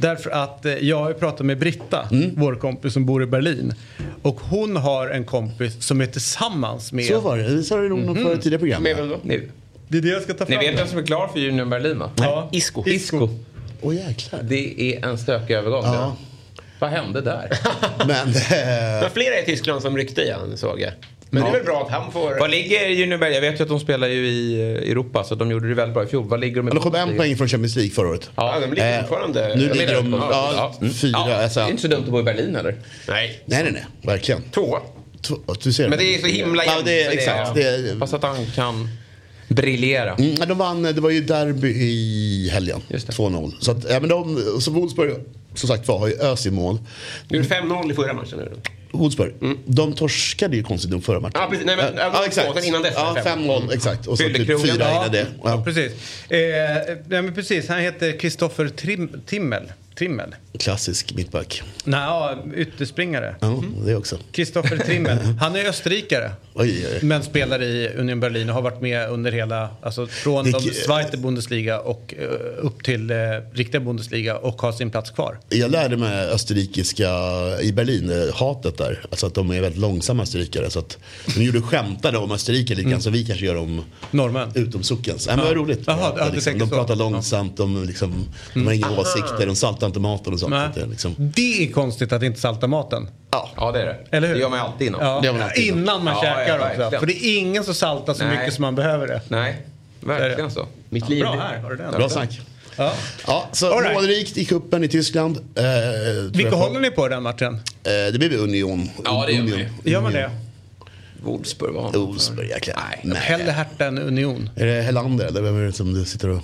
[0.00, 2.30] Därför att eh, jag har pratat med Britta, Mm.
[2.36, 3.74] vår kompis som bor i Berlin.
[4.22, 7.04] Och hon har en kompis som är tillsammans med...
[7.04, 7.56] Så var det.
[7.56, 8.32] Det sa du nog mm.
[8.32, 8.82] ett tidigare program.
[8.82, 9.16] Med vem då?
[9.22, 9.42] Ni,
[9.88, 10.64] Det är det jag ska ta ni fram.
[10.64, 12.10] vet vem som är klar för Union Berlin va?
[12.16, 12.48] Ja.
[12.52, 12.84] Isco.
[12.88, 13.28] Isco.
[13.80, 14.40] Åh jäklar.
[14.42, 15.84] Det är en stökig övergång.
[15.84, 16.16] Ja.
[16.78, 17.50] Vad hände där?
[18.06, 20.92] Men eh, Men flera i Tyskland som ryckte igen såg jag.
[21.30, 22.36] Men det är väl bra att han får...
[22.40, 23.32] Vad ligger Berlin?
[23.34, 26.04] Jag vet ju att de spelar ju i Europa så de gjorde det väldigt bra
[26.04, 26.24] i fjol.
[26.28, 26.70] Vad ligger de i?
[26.70, 28.30] de kom en poäng från Champions League förra året.
[28.36, 29.54] Ja, de ligger Eh, fortfarande...
[29.56, 30.92] nu ligger de- ja, Mm.
[30.94, 31.60] fyra, Ja, alltså.
[31.60, 32.76] Det är inte så dumt att bo i Berlin heller.
[33.08, 33.42] Nej.
[33.44, 33.84] Nej, nej, nej.
[34.02, 34.42] Verkligen.
[34.50, 34.78] Två.
[35.62, 37.54] Du ser Men det är så himla Ja, jämnt, så det är- exakt.
[37.54, 38.88] Det är, Fast att han kan
[39.48, 40.14] briljera.
[40.14, 42.80] Mm, ja, de vann, det var ju derby i helgen.
[42.88, 43.12] Just det.
[43.12, 43.52] 2-0.
[43.60, 45.14] Så, att, ja, men de, så Wolfsburg,
[45.58, 46.78] som sagt var, har ju ös i mål.
[47.28, 48.38] De gjorde 5-0 i förra matchen.
[48.38, 48.50] nu.
[48.92, 49.34] Wolfsburg,
[49.66, 51.40] de torskade ju konstigt nog förra matchen.
[51.40, 51.66] Ja, precis.
[51.66, 52.54] Nej, men- ja, ja, exakt.
[52.54, 53.38] sen innan dess, Ja, fem.
[53.40, 54.06] 5-0, exakt.
[54.06, 54.66] Och så typ Fyllekrogen.
[54.76, 55.26] fyra Ja, innan det.
[55.42, 55.50] ja.
[55.50, 55.64] Ja.
[55.64, 55.92] precis.
[56.28, 56.38] Eh,
[57.08, 57.68] nej, men precis.
[57.68, 59.62] Han heter Kristoffer Trim, Timmel.
[59.98, 60.34] Trimmel?
[60.58, 61.62] Klassisk mittback.
[61.84, 63.34] Nej, ja, ytterspringare.
[63.40, 64.18] Ja, det också.
[64.32, 65.18] Kristoffer Trimmel.
[65.40, 66.32] Han är österrikare.
[66.54, 66.98] Oj, oj, oj.
[67.02, 70.60] Men spelar i Union Berlin och har varit med under hela, alltså från Det- de
[70.70, 72.24] Zweite Bundesliga och eh,
[72.66, 73.16] upp till eh,
[73.52, 75.38] riktiga Bundesliga och har sin plats kvar.
[75.48, 77.08] Jag lärde mig österrikiska
[77.60, 79.04] i Berlin, hatet där.
[79.10, 80.70] Alltså att de är väldigt långsamma österrikare.
[80.70, 80.98] Så att
[81.36, 84.50] de gjorde skämtade om Österrike lite grann som vi kanske gör om Norrmän.
[84.54, 85.26] utom sockens.
[85.26, 85.80] Nej, men var roligt.
[85.86, 86.74] Jaha, ja, liksom, de så.
[86.74, 90.40] pratar långsamt, de, liksom, de har inga åsikter, de saltar inte maten och.
[90.40, 93.08] Så att det är liksom, Det är konstigt att inte salta maten.
[93.56, 93.96] Ja det är det.
[94.10, 94.34] Eller hur?
[94.34, 95.00] Det gör man alltid innan.
[95.06, 96.98] Ja, Det gör man alltid innan man Ja, käkar ja, också.
[96.98, 98.38] För det är ingen som saltar så Nej.
[98.38, 99.20] mycket som man behöver det.
[99.28, 99.62] Nej,
[100.00, 100.66] verkligen så.
[100.88, 101.20] Mitt liv.
[101.20, 101.92] Bra här, har du den?
[101.92, 102.40] bra snack.
[102.76, 102.92] Ja.
[103.26, 103.94] Ja, så All right.
[103.94, 105.36] målrikt i kuppen i Tyskland.
[105.36, 105.64] Eh,
[106.32, 107.54] Vilka håller ni på i den matchen?
[107.54, 107.60] Eh,
[108.12, 108.90] det blir väl Union.
[109.04, 109.58] Ja, det gör Union.
[109.82, 109.90] vi.
[109.90, 110.30] Gör man det?
[111.22, 112.06] Wolfsburg var honom.
[112.06, 112.76] Wolfsburg, jäklar.
[113.02, 113.18] Nej.
[113.18, 114.50] Hellre Hertha än Union.
[114.56, 116.40] Är det Helander eller vem är det som du sitter och...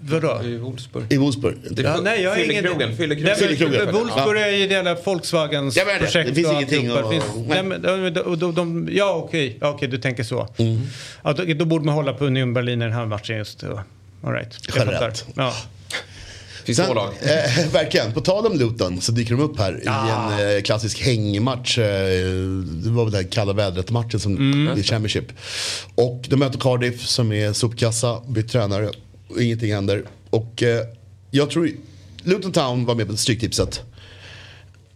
[0.00, 0.40] Vadå?
[0.44, 1.04] I Wolfsburg.
[1.12, 1.56] I Wolfsburg?
[1.76, 2.48] Ja, nej, jag har ingen...
[2.48, 3.36] Fyllekrogen, fyllekrogen.
[3.40, 3.94] Nej, men Fyllekrogen.
[3.94, 5.80] Wolfsburg är ju det jävla Volkswagens det.
[5.84, 6.28] projekt.
[6.28, 7.62] Det finns och ingenting att- finns, nej.
[7.62, 7.62] nej,
[7.98, 9.58] men, de, de, ja, okej.
[9.60, 10.48] Ja, okej, du tänker så.
[10.56, 10.80] Mm.
[11.24, 13.58] Ja, då, då borde man hålla på Union Berlin i den här matchen just.
[13.60, 13.80] då.
[14.24, 14.58] All right.
[14.76, 15.24] Generellt.
[15.34, 15.54] Ja.
[16.64, 17.08] finns Sen, två lag.
[17.22, 18.12] eh, verkligen.
[18.12, 21.78] På tal om Luton så dyker de upp här i en eh, klassisk hängmatch.
[21.78, 21.84] Eh,
[22.64, 24.78] det var väl den kalla vädret-matchen som Mm.
[24.78, 25.32] i Championship.
[25.94, 28.90] Och de möter Cardiff som är sopkassa, byter tränare
[29.34, 30.04] och ingenting händer.
[30.30, 30.80] Och eh,
[31.30, 31.70] jag tror
[32.22, 33.82] Luton Town var med på Stryktipset.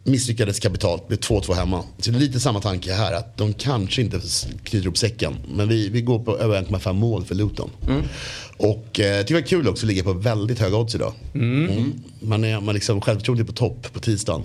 [0.04, 1.84] Misslyckades kapitalt med 2-2 hemma.
[1.98, 4.20] Så lite samma tanke här att de kanske inte
[4.62, 5.36] knyter ihop säcken.
[5.54, 7.70] Men vi, vi går på över 1,5 mål för Luton.
[8.56, 11.12] Och eh, det var kul också att ligga på väldigt höga odds idag.
[11.34, 11.92] Mm.
[12.20, 14.42] Man är man liksom självförtroende på topp på tisdagen.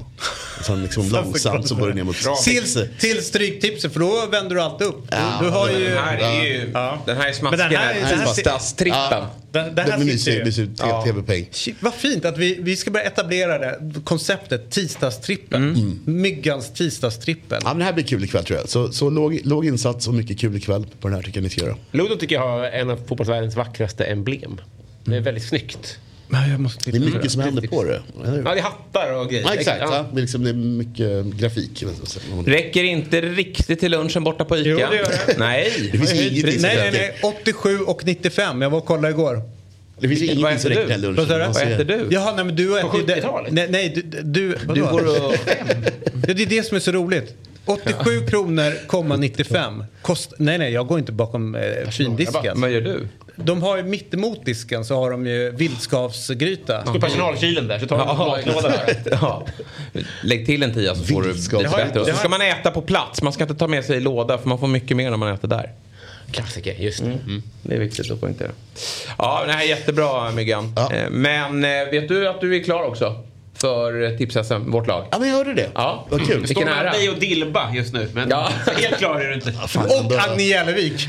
[0.60, 2.90] Och sen liksom långsamt så börjar det ner mot Till, sex.
[3.00, 5.08] till stryktipset, för då vänder du alltid upp.
[5.12, 5.90] Ja, du, du har det- ju...
[5.90, 6.70] Den här är ju...
[6.74, 7.02] Ja.
[7.06, 7.60] Den här är Men smasken.
[7.60, 8.98] den här- Den den här här- Tisdagstrippen.
[9.12, 9.30] Ja.
[9.52, 10.70] Den, den Det här sitter ju.
[10.80, 11.04] Ja.
[11.06, 11.50] tv-peng.
[11.80, 15.62] Vad fint att vi, vi ska börja etablera det konceptet tisdagstrippel.
[15.64, 16.00] Mm.
[16.06, 17.62] Myggans tisdagstrippel.
[17.64, 18.70] Ja, men det här blir kul ikväll tror jag.
[18.70, 21.50] Så, så låg, låg insats och mycket kul ikväll på den här tycker jag ni
[21.50, 21.76] ska göra.
[21.92, 24.62] Ludo tycker jag har en av fotbollsvärldens vackraste emblem.
[25.06, 25.98] Det är väldigt snyggt.
[26.28, 28.02] Nej, jag måste Det är mycket som händer på det.
[28.24, 29.44] Ja, det är hattar och grejer.
[29.46, 29.82] Ja, exakt.
[29.82, 30.06] Ja.
[30.14, 31.84] Det, är liksom, det är mycket grafik.
[32.46, 34.70] Räcker inte riktigt till lunchen borta på ICA?
[34.70, 35.36] Jo, det gör det.
[35.38, 35.90] Nej.
[35.92, 37.34] Det finns ingenting Nej, nej, nej.
[37.44, 38.62] 87 och 95.
[38.62, 39.42] Jag var och kollade igår.
[40.00, 41.28] Det finns ingenting som räcker till lunchen.
[41.28, 42.08] Vad äter du?
[42.10, 43.06] Jaha, nej men du På äter ju...
[43.06, 43.54] 70-talet?
[43.54, 44.22] Nej, nej, du...
[44.24, 44.58] du?
[44.74, 45.36] Du går och...
[46.28, 47.36] Ja, det är det som är så roligt.
[47.66, 49.84] 87 kronor, komma 95.
[50.02, 50.34] Kost...
[50.38, 52.62] Nej, nej, jag går inte bakom eh, findisken.
[52.62, 53.08] Vad gör du?
[53.36, 56.82] De har ju mittemot disken så har de ju vildskavsgryta.
[56.82, 59.18] Står personalkylen där så tar du en matlåda där.
[59.22, 59.46] ja.
[60.24, 62.00] Lägg till en tia så får du lite bättre.
[62.00, 63.22] Och så ska man äta på plats.
[63.22, 65.34] Man ska inte ta med sig i låda för man får mycket mer när man
[65.34, 65.72] äter där.
[66.32, 67.06] Klassiker, just det.
[67.06, 67.44] Mm.
[67.64, 68.52] Det är viktigt att poängtera.
[69.18, 70.74] Ja, det här är jättebra Myggan.
[70.76, 70.94] Ja.
[70.94, 73.24] Eh, Men eh, vet du att du är klar också?
[73.74, 75.06] För tips-SM, vårt lag?
[75.12, 75.70] Ja, men jag hörde det.
[75.76, 76.08] Ja.
[76.10, 76.42] Vad kul.
[76.46, 76.92] Vilken ära.
[76.92, 78.10] dig och Dilba just nu.
[78.14, 78.50] Men Ja.
[78.78, 79.52] helt klar är du inte.
[79.68, 81.08] Fan, Och Agne Jälevik.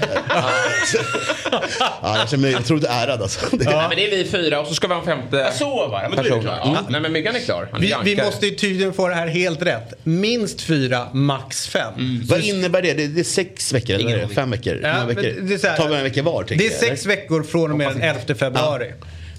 [2.02, 3.56] Ja, jag känner mig otroligt ärad alltså.
[3.56, 3.86] Det, Ja.
[3.88, 6.02] Men det är vi fyra och så ska vi ha en femte Ja, så var.
[6.02, 6.38] Men är person.
[6.38, 6.58] du klar.
[6.64, 6.78] Ja.
[6.88, 7.68] Nej men Myggan är klar.
[7.72, 9.94] Är Vi, vi måste ju tydligen få det här helt rätt.
[10.02, 11.92] Minst fyra, max fem.
[12.28, 12.92] Vad innebär det?
[12.94, 13.06] det?
[13.06, 14.24] Det är sex veckor, eller Ingen är det?
[14.24, 14.34] aning.
[14.36, 14.80] fem veckor?
[14.82, 15.22] Ja, veckor?
[15.42, 16.44] det är så här- Tar vi en vecka var?
[16.48, 17.16] Det är sex eller?
[17.16, 18.92] veckor från och med den 11 februari.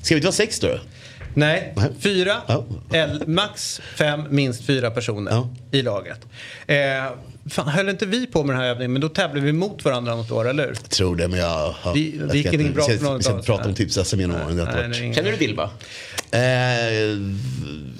[0.04, 0.80] Ska vi inte ha sex då?
[1.36, 1.90] Nej, Nej.
[2.00, 2.66] fyra, Ja.
[2.94, 5.50] el, max fem, minst fyra personer Ja.
[5.72, 6.20] i laget.
[6.68, 6.76] Eh,
[7.50, 10.16] fan, höll inte vi på med den här övningen, men då tävlar vi mot varandra
[10.16, 10.76] något år, eller hur?
[10.82, 11.76] Jag tror det, men jag...
[11.84, 13.76] Ja, Vi- jag gick inte- bra vi för ska, något vi ska inte prata om
[13.76, 14.56] tips-SM genom åren.
[14.58, 15.70] det har det Känner du Dilba?
[16.32, 16.42] Eh,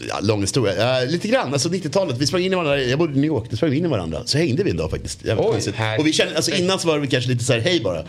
[0.10, 1.02] ja, lång historia.
[1.02, 1.54] Eh, lite grann.
[1.54, 2.18] Alltså 90-talet.
[2.18, 2.82] Vi sprang in i varandra.
[2.82, 3.48] Jag bodde i New York.
[3.50, 4.22] Då sprang vi in i varandra.
[4.26, 5.20] Så hängde vi en dag faktiskt.
[5.38, 5.62] Oj,
[6.00, 8.04] och vi kände, alltså, innan så var det kanske lite så här hej bara.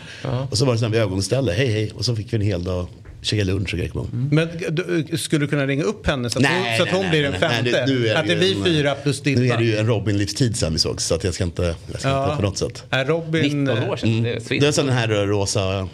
[0.49, 1.51] Och så var det så här vid övergångsställe.
[1.51, 1.91] Hej hej.
[1.95, 2.87] Och så fick vi en hel dag.
[3.27, 3.91] Käka lunch och grejer.
[3.93, 4.29] Mm.
[4.31, 7.23] Men du, skulle du kunna ringa upp henne så att hon, så att hon blir
[7.23, 7.61] den femte?
[7.61, 9.77] Nej, det- nu är att det ju blir en- fyra plus Nu är det ju
[9.77, 11.01] en Robin-livstid sen vi såg.
[11.01, 12.23] Så att jag ska inte, jag ska Ja.
[12.25, 12.83] inte på något sätt.
[12.89, 13.65] Är Robin...
[13.65, 14.23] 19 år sedan.
[14.23, 15.61] Det är Det är sån här eh, rosa...
[15.69, 15.87] Det?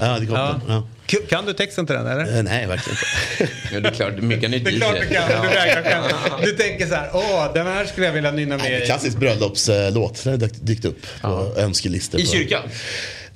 [0.00, 0.60] Ja, helikoptern.
[0.68, 0.88] Ja.
[1.10, 2.36] K- Kan du texten till den eller?
[2.36, 3.52] Eh, Nej, verkligen inte.
[3.74, 5.42] Ja, det är klart, Myggan är Det är klart du kan.
[5.42, 6.02] Du, vägrar kan.
[6.44, 8.86] du tänker så här, åh den här skulle jag vilja nynna Nej, med i.
[8.86, 10.24] Klassisk bröllopslåt.
[10.24, 12.20] Den har dykt- upp på önskelistor.
[12.20, 12.62] I på- kyrkan?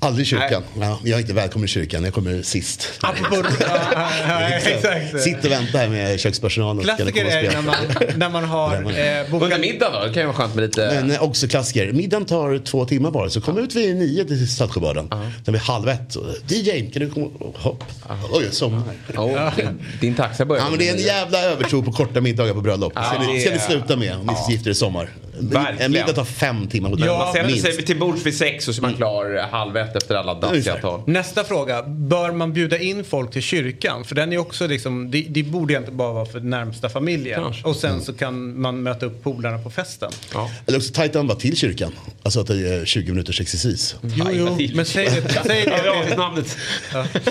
[0.00, 0.62] Aldrig i kyrkan.
[0.80, 2.92] Ja, jag är inte välkommen i kyrkan, jag kommer sist.
[3.00, 3.36] Apropå...
[3.60, 5.22] Ja, ja, exakt.
[5.22, 6.84] Sitt och vänta här med kökspersonalen.
[6.84, 7.74] Ska Klassiker är när man,
[8.16, 9.60] när man har eh, Under bokat...
[9.60, 10.06] middagen då?
[10.06, 10.90] Det kan ju vara skönt med lite...
[10.94, 11.92] Men eh, också klassiker.
[11.92, 13.30] Middagen tar två timmar bara.
[13.30, 15.08] Så kom ut vid nio till Saltsjöbaden.
[15.44, 16.16] Sen vid halv ett.
[16.48, 17.28] DJ, kan du komma?
[17.54, 17.84] Hopp.
[18.30, 18.82] Oj, jag somnar.
[19.16, 20.64] Oh, din, din taxa börjar.
[20.64, 22.92] Ja, men det är en jävla övertro på korta middagar på bröllop.
[22.92, 25.10] Ska, Ja, ni, ska det ni sluta med om ni ska gifta er i sommar.
[25.40, 25.82] Verkligen.
[25.82, 26.94] En middag tar fem timmar.
[26.98, 27.64] Ja, Man sätter minst.
[27.74, 30.76] sig till bords vid sex och så är man klar halv ett efter alla dassiga
[30.76, 31.02] tal.
[31.06, 31.82] Nästa fråga.
[31.82, 34.04] Bör man bjuda in folk till kyrkan?
[34.04, 37.42] För den är också liksom, det, det borde inte bara vara för närmsta familjen.
[37.42, 37.68] Kanske.
[37.68, 40.10] Och sen så kan man möta upp polarna på festen.
[40.34, 40.50] Ja.
[40.66, 41.92] Eller också tajta bara till kyrkan.
[42.22, 43.96] Alltså att det är 20 minuters exercis.
[44.02, 46.16] Jo, jo, men säg det, säg Ja, det till...
[46.18, 46.56] namnet.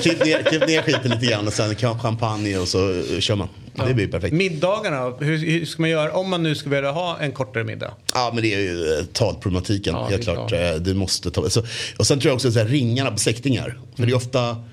[0.02, 3.48] Klipp ner, klipp ner skiten lite grann och sen champagne och så eh, kör man.
[3.88, 4.34] Det blir perfekt.
[4.34, 7.94] Middagarna, hur, hur ska man göra om man nu skulle vilja ha en kortare middag?
[8.14, 9.94] Ja men det är ju eh, talproblematiken.
[9.96, 10.50] Ja, Helt klart.
[10.50, 10.54] klart.
[10.76, 11.64] eh, Du måste ta, så,
[11.98, 13.78] och sen tror jag också så här, ringarna på släktingar.
[13.96, 14.64] För det är ofta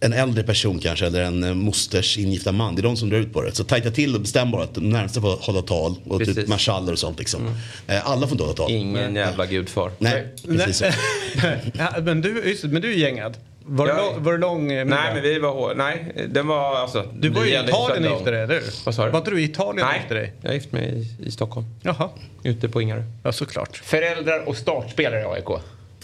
[0.00, 2.74] en äldre person kanske eller en eh, mosters ingifta man.
[2.74, 3.52] Det är de som drar ut på det.
[3.52, 5.94] Så tajta till och bestäm bara att de närmaste får hålla tal.
[6.04, 6.48] Och typ Precis.
[6.48, 7.48] marschaller och sånt liksom.
[7.86, 8.70] Eh, Alla får inte hålla tal.
[8.70, 9.90] Ingen jävla gudfar.
[9.98, 10.84] Nej, precis så.
[11.78, 13.36] ja, men, du, just, men du är gängad.
[13.68, 13.94] Var, Ja.
[13.94, 15.00] det, lång- var det lång eh, middag?
[15.02, 15.74] Nej, men vi var hår.
[15.74, 17.04] Nej, den var alltså...
[17.14, 18.64] Du var ju i Italien och gifte dig, eller hur?
[18.84, 19.10] Vad sa du?
[19.10, 20.32] Var inte du i Italien och Nej, gifte dig?
[20.40, 21.66] jag gifte mig i, i Stockholm.
[21.82, 22.08] Jaha.
[22.42, 23.02] Ute på Ingarö.
[23.22, 23.76] Ja, såklart.
[23.76, 25.48] Föräldrar och startspelare i AIK.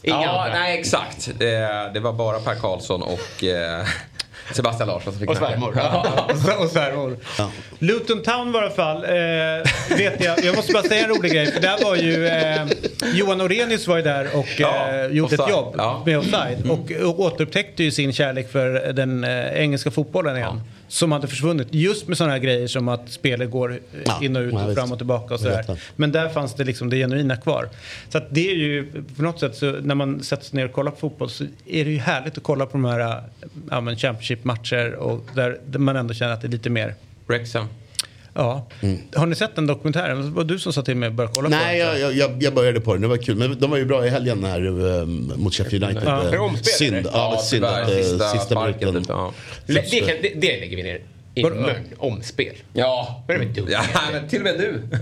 [0.03, 0.59] Inga ja, andra.
[0.59, 1.31] nej exakt.
[1.39, 3.85] Det, det var bara Per Karlsson och eh,
[4.55, 5.69] Sebastian Larsson som fick Och svärmor.
[6.59, 7.17] och svärmor.
[7.79, 11.33] Luton Town var i alla fall, eh, vet jag, jag måste bara säga en rolig
[11.33, 11.53] grej.
[11.53, 12.67] För där var ju eh,
[13.15, 15.91] Johan Orenius var ju där och Ja, eh, gjorde ett jobb Ja.
[15.93, 16.03] Mm.
[16.05, 16.71] med offside.
[16.71, 20.61] Och, och återupptäckte ju sin kärlek för den eh, engelska fotbollen igen.
[20.93, 21.69] Som hade försvunnit.
[21.71, 24.67] Just med sådana här grejer som att spelet går eh, Ja, in och ut ja,
[24.67, 25.79] och fram och tillbaka och sådär.
[25.97, 27.69] Men där fanns det liksom det genuina kvar.
[28.09, 30.73] Så att det är ju på något sätt så när man sätter sig ner och
[30.73, 33.23] kollar på fotboll så är det ju härligt att kolla på de här
[33.71, 36.95] ja, men Championship-matcher och där, där man ändå känner att det är lite mer
[37.27, 37.67] Wrexham.
[38.35, 38.67] Ja.
[39.15, 40.23] Har ni sett den dokumentären?
[40.25, 42.01] Det var du som sa till mig att börja kolla Nej, på den.
[42.01, 43.03] jag, jag- jag, jag började på den.
[43.03, 43.37] Det var kul.
[43.37, 44.67] Men de var ju bra i helgen här
[45.01, 46.03] eh, mot Sheffield United.
[46.07, 46.35] Ja.
[46.35, 47.07] Eh, Synd.
[47.13, 48.95] Ja, men synd att eh, Sista sista minuten.
[48.95, 49.33] typ, ja.
[49.67, 49.73] Det,
[50.23, 51.01] det, det lägger vi ner
[51.35, 51.75] i mun.
[51.99, 52.55] Omspel.
[52.73, 53.25] Ja.
[53.29, 53.69] Är det dumt?
[53.71, 54.83] ja, men till och med du.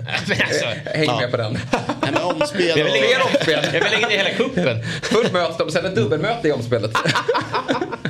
[0.48, 0.64] Alltså,
[0.94, 1.52] Häng med på den.
[2.02, 2.90] Nej, men omspel jag vill och...
[2.92, 3.64] lägga Fler omspel.
[3.74, 4.82] jag vill lägga ner hela kuppen.
[5.02, 6.90] Först möts de, sen ett dubbelmöte i omspelet.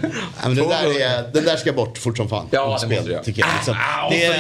[0.03, 2.49] Nej, men den, där är, den där ska bort fort som fan.
[2.51, 3.23] Ja, det Omspel, måste det.
[3.25, 3.49] tycker jag.
[3.57, 3.75] Liksom.
[3.99, 4.35] Ah, det och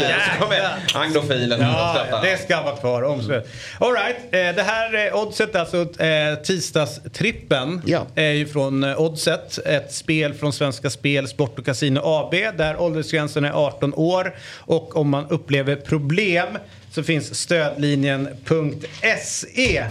[0.49, 1.61] så- är, anglofilen.
[1.61, 3.03] Ja, det ska vara kvar.
[3.03, 3.43] Omspel.
[3.79, 4.17] All right.
[4.17, 8.07] eh, Det här eh, oddset, alltså eh, tisdagstrippen, Ja.
[8.15, 9.59] är ju från Oddset.
[9.67, 14.35] Ett spel från Svenska Spel, Sport och Casino AB där åldersgränsen är 18 år.
[14.59, 16.59] Och om man upplever problem
[16.91, 19.85] så finns stödlinjen.se.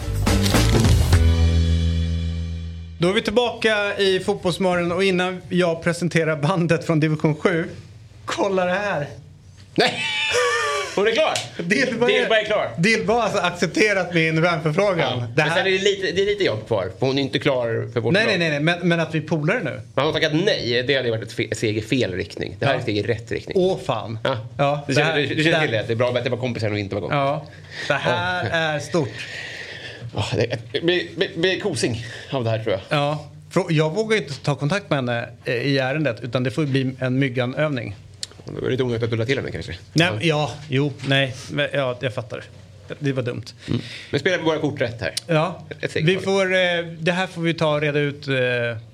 [2.98, 7.68] Då är vi tillbaka i Fotbollsmorgon och innan jag presenterar bandet från division 7,
[8.24, 9.06] kolla det här.
[9.74, 10.19] Nej!
[10.94, 11.32] Hon är klar.
[11.62, 12.70] Dilba Dilba är klar.
[12.78, 15.20] Dilba har alltså accepterat min vänförfrågan.
[15.20, 15.60] Det Men sen här...
[15.60, 16.90] är det, lite, det är lite jobb kvar.
[16.98, 18.30] För hon är inte klar för vårt Nej, lag.
[18.30, 18.60] nej, nej, nej.
[18.60, 19.80] Men, men att vi polare nu.
[19.94, 20.82] Men har tackat nej.
[20.86, 22.56] Det hade varit ett steg i fel riktning.
[22.58, 23.56] Det här är ett steg i rätt riktning.
[23.58, 24.18] Åh fan.
[24.24, 24.38] Ja.
[24.58, 25.84] Ja, du det känner, här- du, du känner det- till det?
[25.86, 27.20] Det är bra att det var kompisar och inte var kompisar.
[27.20, 27.46] Ja.
[27.88, 29.08] Det här är stort.
[30.14, 30.26] Ja,
[30.72, 30.82] det
[31.36, 32.80] blir, kosing av det här tror jag.
[32.98, 33.26] Ja.
[33.70, 37.18] Jag vågar inte ta kontakt med henne eh, i ärendet utan det får bli en
[37.18, 37.96] mygganövning.
[38.54, 39.76] Det var lite onödigt att dulla till henne kanske.
[39.92, 41.34] Nej, ja, jo, nej.
[41.72, 42.44] Ja, jag fattar.
[42.98, 43.42] Det var dumt.
[44.10, 45.14] Men spelar vi våra kort rätt här?
[45.26, 46.58] Ja, vi får, eh,
[46.98, 48.34] det här får vi ta och reda ut eh,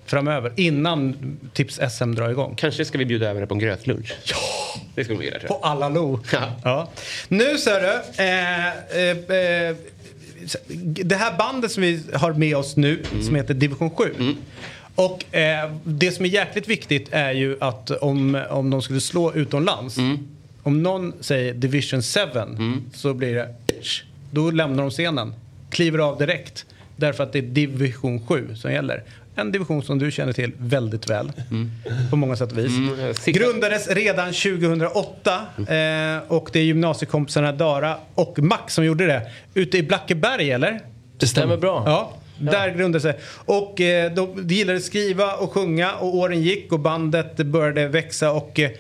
[0.07, 1.17] framöver innan
[1.53, 2.55] Tips SM drar igång.
[2.57, 4.15] Kanske ska vi bjuda över henne på en grötlunch?
[4.25, 4.37] Ja!
[4.95, 5.71] Det skulle hon gilla tror På jag.
[5.71, 6.21] alla lo.
[6.33, 6.53] Ja.
[6.65, 6.91] Ja.
[7.29, 8.23] Nu ser du.
[8.23, 9.77] Eh, eh, eh,
[11.05, 14.15] det här bandet som vi har med oss nu som heter Division 7.
[14.97, 19.33] Och eh, det som är jäkligt viktigt är ju att om, om de skulle slå
[19.35, 19.97] utomlands.
[20.63, 22.19] Om någon säger Division 7
[22.95, 23.55] så blir det
[24.31, 25.35] då lämnar de scenen.
[25.71, 26.67] Kliver av direkt.
[26.97, 29.03] Därför att det är Division 7 som gäller.
[29.39, 31.33] En division som du känner till väldigt väl.
[32.11, 32.73] På många sätt och vis.
[33.19, 39.31] sista- Grundades redan 2008 eh, och det är gymnasiekompisarna Dara och Max som gjorde det.
[39.55, 40.81] Ute i Blackeberg eller?
[41.19, 41.83] Det stämmer bra.
[41.87, 43.19] Ja, där grundade sig.
[43.45, 47.89] Och eh, de, de gillade att skriva och sjunga och åren gick och bandet började
[47.89, 48.71] växa och eh,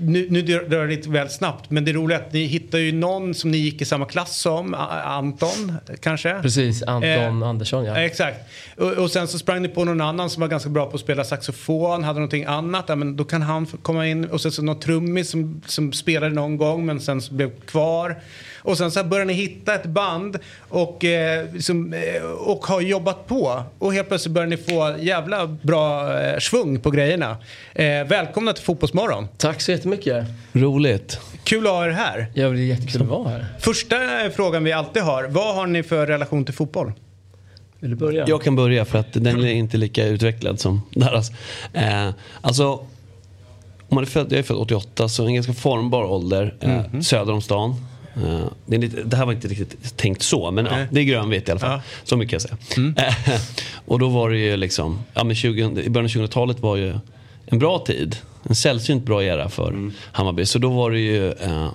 [0.00, 3.34] nu, nu drar det lite väl snabbt men det är att ni hittar ju någon
[3.34, 6.42] som ni gick i samma klass som, Anton kanske?
[6.42, 7.94] Precis, Anton Eh, Andersson ja.
[7.98, 8.36] Ja, exakt.
[8.76, 11.00] Och, och sen så sprang ni på någon annan som var ganska bra på att
[11.00, 12.84] spela saxofon, hade någonting annat.
[12.88, 14.24] Ja, men då kan han komma in.
[14.24, 18.16] Och sen så någon trummis som, som spelade någon gång men sen så blev kvar.
[18.62, 22.80] Och sen så här började ni hitta ett band och, eh, liksom, eh, och har
[22.80, 23.62] jobbat på.
[23.78, 27.36] Och helt plötsligt börjar ni få jävla bra eh, svung på grejerna.
[27.74, 29.28] Eh, välkomna till Fotbollsmorgon.
[29.36, 30.26] Tack så jättemycket.
[30.52, 31.20] Roligt.
[31.44, 32.26] Kul att ha er här.
[32.34, 33.46] Ja, det är jättekul att vara här.
[33.60, 35.24] Första eh, frågan vi alltid har.
[35.24, 36.92] Vad har ni för relation till fotboll?
[37.80, 38.24] Vill du börja?
[38.28, 41.30] Jag kan börja för att den är inte lika utvecklad som deras.
[41.72, 42.72] Eh, alltså,
[43.88, 47.32] om man är född, jag är född 88 så en ganska formbar ålder eh, söder
[47.32, 47.74] om stan.
[48.16, 51.48] Eh, det, lite, det här var inte riktigt tänkt så men ja, det är grönvitt
[51.48, 51.70] i alla fall.
[51.70, 51.82] Ja.
[52.04, 53.08] Så mycket kan jag säga.
[53.08, 53.40] Eh,
[53.86, 56.94] och då var det ju liksom, ja, men 20, i början av 2000-talet var ju
[57.46, 58.16] en bra tid.
[58.48, 60.46] En sällsynt bra era för Hammarby.
[60.46, 61.68] Så då var det ju eh,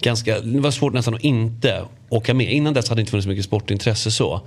[0.00, 2.52] ganska, det var svårt nästan att inte åka med.
[2.52, 4.40] Innan dess hade det inte funnits så mycket sportintresse så.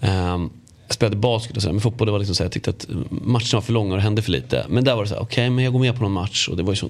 [0.00, 0.50] Ehm,
[0.86, 2.86] jag spelade basket och så, men fotboll det var liksom så här, jag tyckte att
[3.10, 4.66] matcherna var för långa och det hände för lite.
[4.68, 6.56] Men där var det så här, okej men jag går med på någon match och
[6.56, 6.88] det var ju så,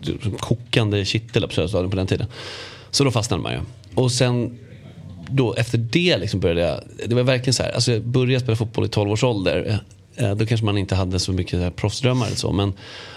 [0.00, 2.26] så kokande kittel på Söderstadion på den tiden.
[2.90, 3.60] Så då fastnade man ju.
[3.94, 4.58] Och sen
[5.30, 8.56] då efter det liksom började jag, det var verkligen så här, alltså jag började spela
[8.56, 9.80] fotboll i 12 års ålder.
[10.16, 12.52] Eh, Då kanske man inte hade så mycket så proffsdrömmar eller så.
[12.52, 12.72] Men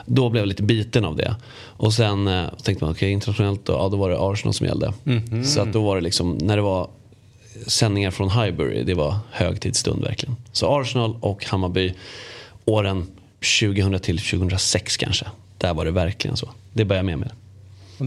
[0.06, 1.36] då blev jag lite biten av det.
[1.64, 4.94] Och sen eh, tänkte man, okej internationellt då, ja, då var det Arsenal som gällde.
[5.04, 5.46] Mhm.
[5.46, 6.88] Så att då var det liksom, när det var
[7.68, 10.36] sändningar från Highbury, det var högtidsstund verkligen.
[10.52, 11.94] Så Arsenal och Hammarby
[12.66, 13.08] åren
[13.60, 15.26] 2000 till 2006 kanske.
[15.58, 16.50] Där var det verkligen så.
[16.74, 17.32] Det började jag med med.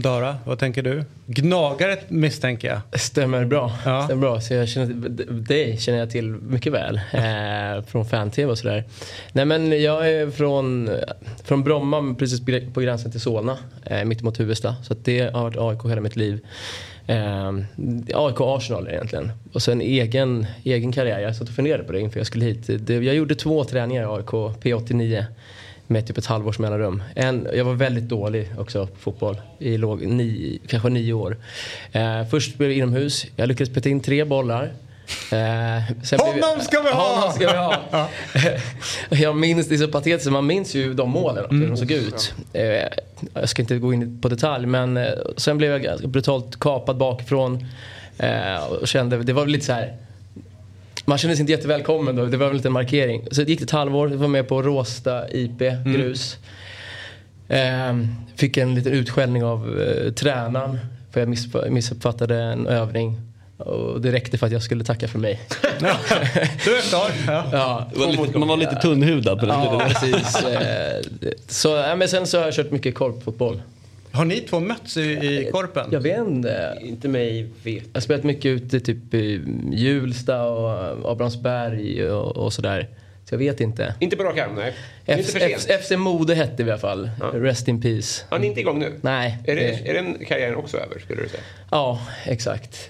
[0.01, 1.03] Dara, vad tänker du?
[1.25, 2.99] Gnagare misstänker jag.
[2.99, 3.71] Stämmer bra.
[3.85, 4.03] Ja.
[4.05, 4.41] Stämmer bra.
[4.41, 4.93] Så jag känner,
[5.31, 6.99] dig känner jag till mycket väl.
[7.11, 8.83] Eh, från fan-tv och sådär.
[9.31, 10.89] Nej men jag är från,
[11.43, 12.41] från Bromma, precis
[12.73, 13.57] på gränsen till Solna.
[13.85, 14.75] Eh, mitt emot Huvudsta.
[14.83, 16.39] Så det har varit AIK hela mitt liv.
[17.07, 17.53] Eh,
[18.13, 19.31] AIK Arsenal egentligen.
[19.53, 21.19] Och sen egen, egen karriär.
[21.19, 22.69] Jag satt och funderade på det inför jag skulle hit.
[22.87, 24.29] Det, jag gjorde två träningar i AIK,
[24.63, 25.25] P89
[25.87, 27.03] med typ ett halvårs mellanrum.
[27.15, 31.37] En, jag var väldigt dålig också på fotboll i låg, ni, kanske nio år.
[31.91, 33.25] Eh, först blev det inomhus.
[33.35, 34.63] Jag lyckades peta in tre bollar.
[35.31, 37.15] Eh, sen Honom ska vi ha!
[37.15, 38.09] Honom ska vi ha!
[39.21, 41.91] jag minns, det är så patetiskt, man minns ju de målen och hur de såg
[41.91, 42.33] ut.
[42.53, 42.63] Eh,
[43.33, 47.67] jag ska inte gå in på detalj men eh, sen blev jag brutalt kapad bakifrån.
[48.17, 49.97] Eh, och kände, det var lite så här
[51.05, 53.27] man kände sig inte jättevälkommen då, det var väl lite en markering.
[53.31, 56.37] Så det gick ett halvår, jag var med på Råsta IP, grus.
[57.49, 60.79] Ehm, fick en liten utskällning av eh, tränaren
[61.11, 63.21] för jag miss, missuppfattade en övning.
[63.57, 65.41] Och det räckte för att jag skulle tacka för mig.
[65.79, 67.11] Du är klar.
[67.27, 67.45] Ja.
[67.51, 67.91] ja.
[67.95, 70.19] Var lite, man var lite tunnhudad på den Ja, tiden.
[70.19, 70.43] precis.
[70.43, 71.01] Eh,
[71.47, 73.61] Så, men sen så har jag kört mycket korpfotboll.
[74.15, 75.89] Har ni två mötts i, i korpen?
[75.91, 76.77] Jag vet inte.
[76.81, 77.83] Inte mig vet.
[77.83, 82.87] Jag har spelat mycket ute typ i Hjulsta och Abrahamsberg och, och sådär.
[83.29, 83.93] Så jag vet inte.
[83.99, 84.73] Inte på rak arm, nej.
[85.05, 85.65] F- för sent.
[85.69, 87.09] F- FC Mode hette vi i alla fall.
[87.33, 88.25] Rest in peace.
[88.31, 88.93] Ja, ni är inte igång nu?
[89.01, 89.37] Nej.
[89.47, 91.41] Är, det, det- är den karriären också över, skulle du säga?
[91.71, 92.89] Ja, exakt.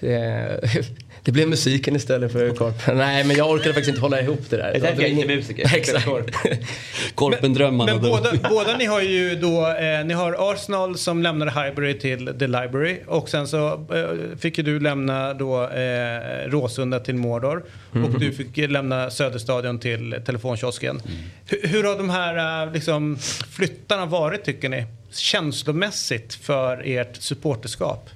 [1.26, 2.96] Det blev musiken istället för korpen.
[2.96, 4.72] Nej, men jag orkade faktiskt inte hålla ihop det där.
[4.72, 5.74] Det är därför jag inte är musiker.
[5.76, 6.06] Exakt.
[7.14, 7.92] Korpendrömmarna.
[7.92, 12.26] Men båda, båda ni har ju då, eh, ni har Arsenal som lämnade Highbury till
[12.38, 17.64] The Library och sen så eh, fick ju du lämna då eh, Råsunda till Mordor
[17.90, 21.02] och du fick lämna Söderstadion till telefonkiosken.
[21.46, 23.18] Hur, hur har de här eh, liksom,
[23.50, 24.86] flyttarna varit tycker ni?
[25.10, 28.10] Känslomässigt för ert supporterskap?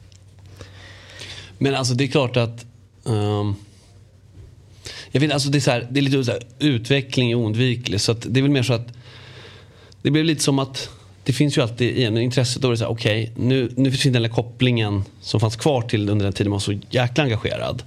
[1.58, 2.66] Men alltså det är klart att...
[3.10, 3.56] Um,
[5.10, 8.00] jag vet, alltså det, är så här, det är lite så här, utveckling är oundviklig.
[8.00, 8.88] Så att det är väl mer så att...
[10.02, 10.90] Det blir lite som att...
[11.24, 12.62] Det finns ju alltid igen intresset.
[12.62, 15.82] Då är det så här, okej, nu, nu försvinner den där kopplingen som fanns kvar
[15.82, 17.82] till under den tiden man var så jäkla engagerad.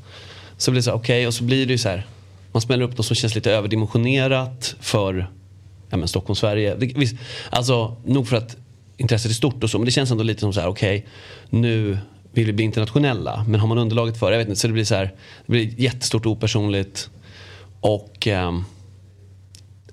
[0.57, 2.07] Så blir det så här, okej, och så blir det ju så här...
[2.51, 5.29] Man smäller upp något som känns lite överdimensionerat för
[5.89, 6.75] ja, men Stockholm, Sverige.
[6.75, 7.15] Det, visst,
[7.49, 8.57] alltså, nog för att
[8.97, 11.05] intresset är stort och så, men det känns ändå lite som så här, okej,
[11.49, 11.97] nu
[12.33, 13.45] vill vi bli internationella.
[13.47, 14.33] Men har man underlaget för det?
[14.33, 15.13] Jag vet inte, så det blir så här,
[15.45, 17.09] det blir jättestort och opersonligt.
[17.79, 18.51] Och eh,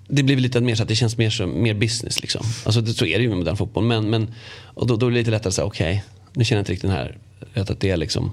[0.08, 2.46] det blir lite mer så att det känns mer, som, mer business liksom.
[2.64, 3.84] Alltså det, så är det ju med modern fotboll.
[3.84, 6.62] Men, men, och då, då är det lite lättare att säga, okej, nu känner jag
[6.62, 7.18] inte riktigt den här,
[7.54, 8.32] att det är liksom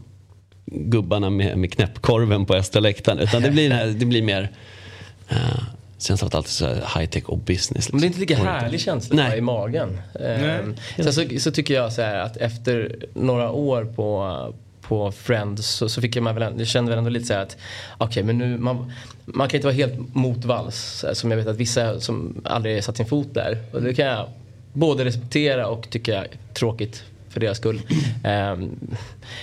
[0.66, 3.20] gubbarna med, med knäppkorven på östra läktaren.
[3.20, 4.52] Utan det blir, här, det blir mer
[5.32, 5.64] uh,
[6.00, 7.70] känslan att allt är så här high tech och business.
[7.76, 7.92] Liksom.
[7.96, 9.38] Men det är inte lika härlig känsla Nej.
[9.38, 9.98] i magen.
[10.20, 15.68] Ehm, Sen så, så tycker jag så här att efter några år på, på Friends
[15.68, 17.58] så, så fick jag, man väl, ändå- jag kände väl ändå lite så här att
[17.98, 18.92] okej men nu man,
[19.26, 22.42] man kan inte vara helt mot valls så här, som jag vet att vissa som
[22.46, 23.58] aldrig satt sin fot där.
[23.74, 24.30] Och det kan jag
[24.74, 27.82] både respektera och tycka är tråkigt för deras skull.
[28.24, 28.80] Ehm,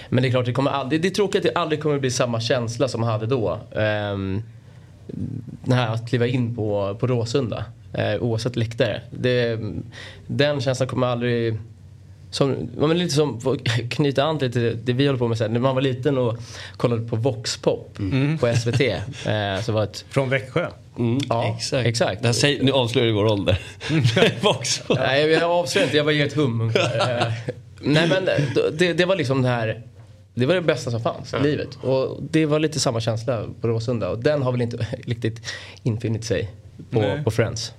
[0.08, 2.10] men det är klart, det, kommer aldrig, det är tråkigt att det aldrig kommer bli
[2.10, 3.58] samma känsla som man hade då.
[3.76, 4.42] Ehm,
[5.64, 9.00] det här att kliva in på, på Råsunda eh, oavsett läktare.
[9.10, 9.58] Det,
[10.26, 11.58] den känslan kommer aldrig...
[12.30, 15.38] Som, men lite som, för att knyta an till det, det vi håller på med
[15.38, 15.52] sen.
[15.52, 16.38] När man var liten och
[16.76, 17.98] kollade på Voxpop
[18.40, 18.80] på SVT.
[18.80, 20.66] Eh, så var ett, Från Växjö?
[21.28, 21.86] ja, Exakt.
[21.86, 22.22] exakt.
[22.22, 23.58] Det här säger, nu avslöjar du vår ålder.
[24.42, 24.94] Också.
[24.94, 25.96] Nej, jag avslöjar inte.
[25.96, 26.70] Jag var i ett hum.
[26.74, 27.32] Eh,
[27.80, 28.24] Nej men
[28.78, 29.82] det, det var liksom det här.
[30.34, 31.78] Det var det bästa som fanns i livet.
[31.82, 34.10] Och det var lite samma känsla på Råsunda.
[34.10, 35.40] Och den har väl inte riktigt
[35.82, 36.50] infunnit sig
[36.90, 37.72] på, på Friends.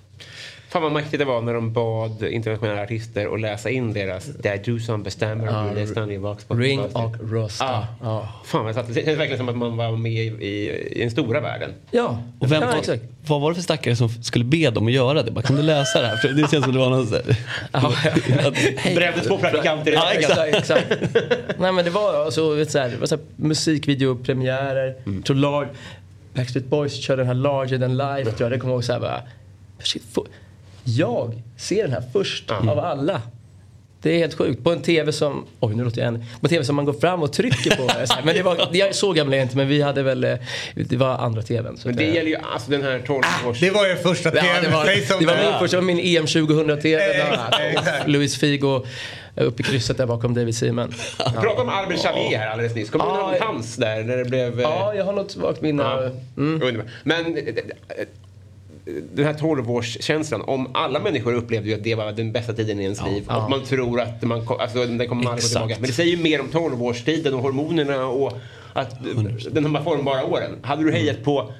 [0.75, 4.49] Fan vad mäktigt det var när de bad internationella artister att läsa in deras Det
[4.49, 6.57] är du som bestämmer Ja, listan i Voxpop.
[6.59, 7.65] Ring och Rosta.
[7.65, 7.87] Ja.
[8.01, 8.29] Ja.
[8.45, 11.11] Fan vad satt, det känns verkligen som att man var med i, i, i den
[11.11, 11.71] stora världen.
[11.91, 14.93] Ja, Och vem ja, var, vad var det för stackare som skulle be dem att
[14.93, 15.31] göra det?
[15.31, 16.17] Bara, kan du läsa det här?
[16.17, 20.39] För det känns som det var någon så här, Brände två praktikanter i Ja, exakt,
[20.55, 20.87] exakt.
[21.57, 24.95] Nej men det var alltså, vet, så här, det var så här, musikvideopremiärer.
[25.05, 25.15] Mm.
[25.15, 25.67] Jag tror Lar-
[26.33, 28.31] Backstreet Boys körde den här Larger than life.
[28.31, 28.51] Tror jag.
[28.51, 29.21] Det kommer jag ihåg så här bara.
[29.79, 30.03] Shit,
[30.85, 33.21] jag ser den här först av alla.
[34.01, 34.63] Det är helt sjukt.
[34.63, 36.93] På en TV som, oj nu låter jag en, på en TV som man går
[36.93, 37.89] fram och trycker på.
[38.25, 40.35] men det var, jag så gammal är jag inte men vi hade väl, eh,
[40.75, 41.77] det var andra TVn.
[41.77, 43.59] Så Men det eh, gäller ju alltså den här 12 års...
[43.59, 44.61] Det var ju första Ja, TV.
[44.61, 44.85] det var,
[45.19, 47.03] det var det min första, det var min EM 2000-TV.
[47.03, 48.07] Exakt, exakt.
[48.07, 48.85] Louis Figo
[49.35, 50.93] uppe i krysset där bakom David Seaman.
[51.17, 52.89] Vi pratade om Albert Xavier här alldeles nyss.
[52.89, 54.59] Kommer du Ja, ihåg hans där när det blev...
[54.59, 55.83] eh, Ja, jag har något vagt minne.
[55.83, 56.09] Ja.
[56.35, 56.85] Underbart.
[57.03, 57.43] Men eh,
[59.13, 62.83] den här 12-årskänslan, om alla människor upplevde ju att det var den bästa tiden i
[62.83, 63.43] ens liv Ja.
[63.43, 65.75] och man tror att man, alltså, den kommer aldrig gå tillbaka.
[65.79, 68.33] Men det säger ju mer om 12-årstiden och hormonerna och
[68.73, 68.95] att
[69.51, 70.51] de här formbara åren.
[70.61, 71.51] Hade du hejat på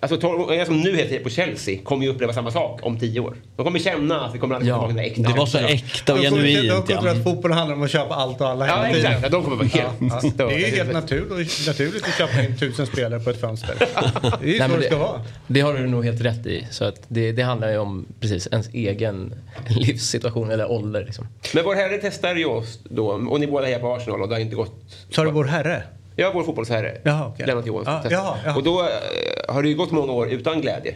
[0.00, 3.20] Alltså 12 jag som nu heter på Chelsea kommer ju uppleva samma sak om 10
[3.20, 3.36] år.
[3.56, 4.86] De kommer känna att det kommer aldrig Ja.
[4.88, 5.32] tillbaka till äkta.
[5.32, 6.68] Det var så äkta och genuint.
[6.68, 7.00] Då Ja.
[7.00, 9.06] tror att fotboll handlar om att köpa allt och alla Ja, hela tiden.
[9.12, 9.22] exakt.
[9.22, 10.46] Ja, de kommer vara helt Ja.
[10.48, 13.74] Det är ju helt naturligt, naturligt att köpa in tusen spelare på ett fönster.
[14.40, 15.20] Det är ju så det ska vara.
[15.46, 16.66] Det har du nog helt rätt i.
[16.70, 19.34] Så att det, det handlar ju om precis ens egen
[19.68, 21.04] livssituation eller ålder.
[21.04, 21.26] Liksom.
[21.54, 24.34] Men vår herre testar ju oss då och ni båda hejar på Arsenal och det
[24.34, 24.74] har inte gått...
[25.10, 25.82] Sa du vår herre?
[26.20, 26.98] Ja, vår fotbollsherre.
[27.02, 27.46] Jaha, okej.
[27.46, 27.94] Lennart Johansson.
[28.02, 28.16] Testar.
[28.16, 28.56] jaha, jaha.
[28.56, 30.94] Och då eh, har det ju gått många år utan glädje.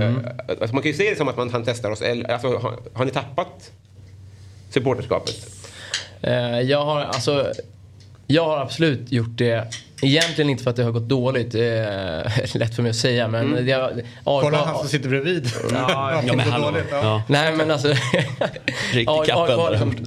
[0.00, 0.14] Eh,
[0.48, 2.02] alltså man kan ju se det som att man, han testar oss.
[2.02, 3.70] Eller, alltså, har, har ni tappat
[4.70, 5.34] supporterskapet?
[6.22, 7.52] Eh, jag har alltså
[8.26, 9.66] jag har absolut gjort det.
[10.04, 11.52] Egentligen inte för att det har gått dåligt.
[11.52, 13.28] Det är lätt för mig att säga.
[13.28, 13.68] Men Mm.
[13.68, 15.50] jag, AIK Kolla han som sitter bredvid.
[15.72, 16.98] Ja, Ja, men dåligt, ja.
[17.02, 17.22] Ja.
[17.28, 17.88] Nej men alltså.
[19.06, 19.20] Har,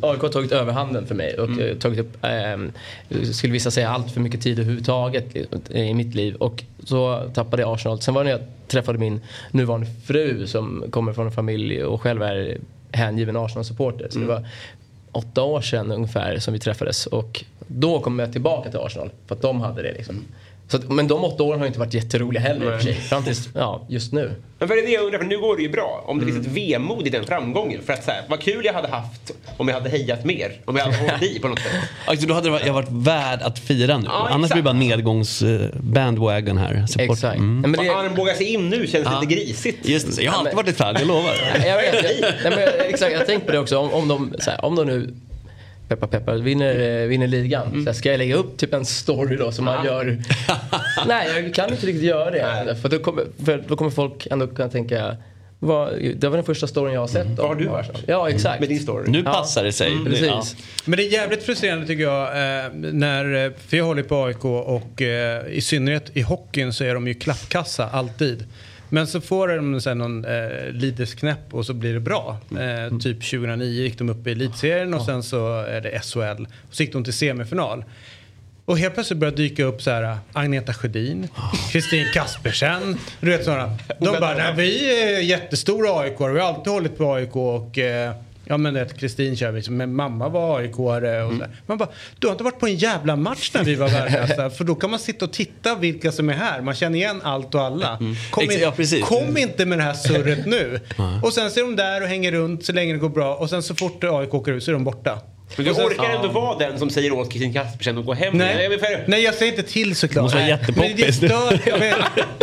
[0.02, 1.60] AIK har tagit överhanden för mig och Mm.
[1.70, 5.26] eh, tagit upp, eh, skulle vissa säga, allt för mycket tid överhuvudtaget
[5.70, 6.36] i mitt liv.
[6.36, 8.02] Och så tappade jag Arsenal.
[8.02, 9.22] Sen var det när jag träffade min
[9.52, 12.58] nuvarande fru som kommer från en familj och själv är
[12.91, 14.08] hängiven Arsenal-supporter.
[14.12, 14.28] Så Mm.
[14.30, 14.48] det var
[15.12, 19.36] åtta år sedan ungefär som vi träffades och då kom jag tillbaka till Arsenal för
[19.36, 20.26] att de hade det liksom.
[20.70, 22.93] Så att, men de åtta åren har inte varit jätteroliga heller i och för sig.
[22.93, 24.32] Fram tills, ja, just nu.
[24.59, 26.03] Men vad är det jag undrar, för nu går det ju bra.
[26.07, 27.82] Om det finns ett vemod i den framgången.
[27.86, 30.61] För att så här, vad kul jag hade haft om jag hade hejat mer.
[30.65, 31.72] Om jag hade hållit i på något sätt.
[32.05, 34.05] Alltså, då hade det jag varit värd att fira nu.
[34.09, 34.89] Ja, Annars blir det bara exakt.
[34.97, 36.86] nedgångs eh, bandwagon här.
[36.88, 37.09] Support.
[37.11, 37.38] Exakt.
[37.38, 37.61] Mm.
[37.61, 39.20] Nej, men det, armbåga sig in nu känns Ja.
[39.20, 39.88] lite grisigt.
[39.88, 41.34] Just det, jag har alltid varit ett fan, jag lovar.
[41.65, 43.78] jag vet, jag, nej, men, exakt, jag har tänkt på det också.
[43.78, 45.13] Om, om, de, så här, om de nu
[45.88, 47.72] peppar peppar vinner, eh, vinner ligan.
[47.72, 50.18] Så här, ska jag lägga upp typ en story då som man gör?
[51.08, 52.32] Nej, jag kan inte riktigt göra
[52.64, 52.76] det.
[52.76, 55.18] För då, kommer, för då kommer folk ändå kunna tänka
[55.60, 57.28] vad, det var den första storyn jag har sett.
[57.38, 58.04] Vad har du varit?
[58.08, 58.60] Ja, exakt.
[58.60, 59.12] Med din story.
[59.12, 59.34] Nu Ja.
[59.34, 59.92] passar det sig.
[59.92, 60.26] Mm, precis.
[60.28, 60.44] ja.
[60.86, 62.24] Men det är jävligt frustrerande tycker jag.
[62.24, 66.84] Eh, när, eh, för jag håller på AIK och eh, i synnerhet i hockeyn så
[66.84, 68.44] är de ju klappkassa alltid.
[68.90, 72.38] Men så får de sen någon eh, lidesknäpp och så blir det bra.
[72.52, 76.44] Eh, typ 2009 gick de upp i elitserien och sen så är det SHL.
[76.70, 77.84] Och så gick de till semifinal.
[78.66, 81.28] Och helt plötsligt börjar dyka upp så här Agneta Sjödin,
[81.72, 82.98] Kristin Kaspersen.
[83.20, 83.78] Du vet sådana.
[84.00, 88.14] De bara, nej vi är jättestora AIK, vi har alltid hållit på AIK och eh,
[88.50, 91.39] Ja men det Kristin kör vi, men mamma var AIK-are och så.
[91.39, 91.50] där.
[91.66, 91.89] Man bara,
[92.20, 94.50] du har inte varit på en jävla match när vi var värdelösa.
[94.58, 96.62] för då kan man sitta och titta vilka som är här.
[96.62, 97.98] Man känner igen allt och alla.
[98.32, 100.80] Kom, Ex- in, ja, kom inte med det här surret nu.
[101.24, 103.36] och sen så är de där och hänger runt så länge det går bra.
[103.36, 105.20] Och sen så fort AIK åker ut så är de borta.
[105.56, 108.38] Men du orkar ändå vara den som säger åt Kristin Kaspersen att gå hem.
[108.38, 110.24] Nej, Jag vill för- nej jag säger inte till såklart.
[110.24, 111.22] måste vara jättepoppis.
[111.22, 111.30] Men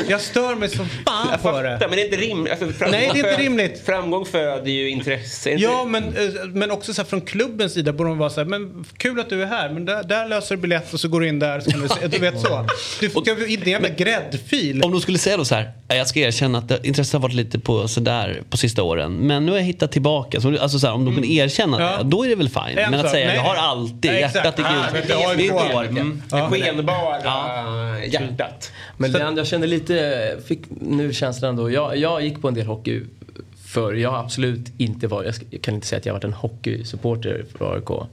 [0.09, 1.77] jag, stör, jag mig som fan Jag på det.
[1.81, 2.51] men det är inte rimligt.
[2.63, 3.83] Alltså, Nej, det är inte rimligt.
[3.87, 5.51] Framgång föder ju intresse.
[5.51, 6.13] Ja, men, eh,
[6.47, 9.31] men också så här, från klubbens sida borde de vara så här, men kul att
[9.31, 11.61] du är här, men där, där löser du biljett och så går du in där.
[11.61, 12.67] Så kan du, se, du vet så.
[13.01, 14.83] Du ska ju inte en jävla gräddfil.
[14.83, 17.21] Om de skulle säga då så här, "Nej, jag ska erkänna att det- intresset har
[17.21, 19.13] varit lite på sådär på sista åren.
[19.15, 20.41] Men nu har jag hittat tillbaka.
[20.41, 21.97] Så, alltså så här, om de kunde erkänna Ja.
[22.03, 22.75] det, då är det väl fine.
[22.95, 23.37] En Men att säga, nej.
[23.37, 24.95] jag har alltid Nej, hjärtat i Ah, gult.
[24.95, 25.85] vet Det är år.
[25.85, 26.23] Mm.
[26.31, 28.73] Det skenbara hjärtat.
[28.97, 31.71] Men den, jag kände lite, fick nu känslan då.
[31.71, 33.03] Jag, jag gick på en del hockey
[33.67, 36.33] för jag har absolut inte varit, jag kan inte säga att jag har varit en
[36.33, 38.09] hockeysupporter för AIK.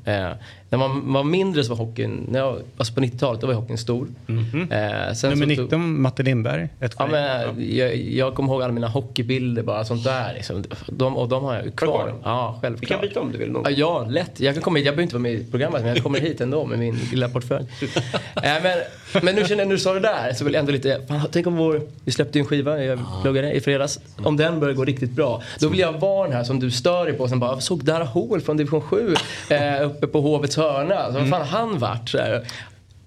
[0.72, 3.54] Eh, när man var mindre så var hockeyn, när jag, alltså på 90-talet då var
[3.54, 4.08] hockeyn stor.
[4.28, 6.70] Eh, sen Nummer så- 19, Matte Lindberg.
[6.80, 10.34] Ett Ja, men, jag, jag kommer ihåg alla mina hockeybilder bara sånt där.
[10.34, 10.64] Liksom.
[10.88, 12.14] De, och de har jag ju kvar.
[12.24, 13.02] Ja, Vi kan självklart.
[13.02, 13.52] byta om du vill.
[13.52, 13.64] Någon.
[13.64, 14.40] Ja, ja, lätt.
[14.40, 14.86] Jag kan komma hit.
[14.86, 17.30] Jag behöver inte vara med i programmet men jag kommer hit ändå med min lilla
[17.30, 17.66] portfölj.
[17.82, 17.92] äh,
[18.64, 18.78] men,
[19.24, 21.22] men nu känner jag, när du sa det där så vill jag ändå lite, fan,
[21.32, 24.00] tänk om vår, vi släppte ju en skiva, jag pluggade i fredags.
[24.24, 25.42] Om den börjar gå riktigt bra.
[25.60, 27.28] Då vill jag vara den här som du stör dig på.
[27.28, 29.16] Sen bara, jag såg Dara Hoel från division 7
[29.50, 31.06] eh, uppe på Hovets hörna.
[31.14, 32.10] Så, vad fan han varit?
[32.10, 32.48] Så här.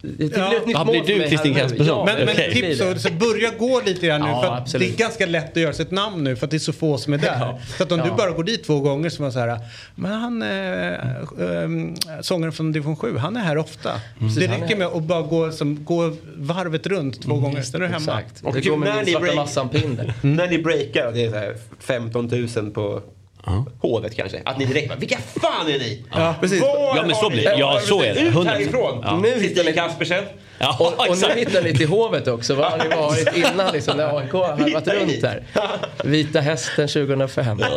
[0.06, 0.48] Det, det Ja.
[0.48, 1.54] blir ett nytt mål blir du Kristin.
[1.54, 1.86] Kaspersson?
[1.86, 4.88] Ja, Men, blir tips och så börja gå lite grann nu Ja, för att absolut.
[4.88, 6.72] det är ganska lätt att göra sig ett namn nu för att det är så
[6.72, 7.36] få som är där.
[7.40, 7.58] Ja.
[7.76, 9.58] Så att om du bara går dit två gånger så var så här,
[9.94, 10.48] men han, äh,
[10.88, 13.90] äh, sångaren från division 7, han är här ofta.
[14.20, 14.34] Mm.
[14.34, 17.92] Det räcker med att bara gå, som, gå varvet runt två gånger, sen är du
[17.92, 18.20] hemma.
[18.20, 18.44] Exakt.
[18.44, 20.14] Och Det går med när ni svarta break- massan-pin där.
[20.22, 23.02] När ni breakar det är så här 15 000 på
[23.80, 24.42] hovet kanske.
[24.44, 26.02] Att ni direkt bara, vilka fan är ni?
[26.14, 26.60] Ja, precis.
[26.60, 27.56] Var Ja, men så blir det.
[27.58, 28.20] Ja, så är det.
[28.20, 28.46] Ut 100%.
[28.46, 29.00] härifrån!
[29.04, 29.16] Ja.
[29.22, 30.24] Nu hittar ni, Kaspersen.
[30.58, 32.54] Ja, och, och nu hittar ni till hovet också.
[32.54, 34.40] Var har ni varit innan liksom, när AIK har
[34.72, 35.42] varit runt där?
[36.04, 37.56] Vita hästen 2005.
[37.56, 37.70] Nej,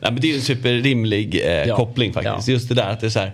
[0.00, 1.76] men det är ju en superrimlig eh, Ja.
[1.76, 2.48] koppling faktiskt.
[2.48, 2.52] Ja.
[2.52, 3.32] Just det där att det är så här.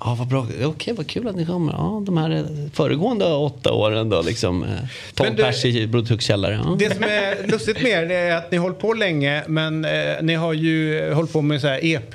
[0.00, 0.46] Ja, vad bra.
[0.64, 1.72] Okej, vad kul att ni kommer.
[1.72, 4.62] Ja, de här eh, föregående åtta åren då liksom.
[4.62, 4.68] Eh,
[5.14, 6.60] 12 Men du- pers i källare.
[6.64, 6.76] Ja.
[6.78, 9.90] Det som är lustigt med er är att ni har hållit på länge men eh,
[10.22, 12.14] ni har ju hållit på med så här EP,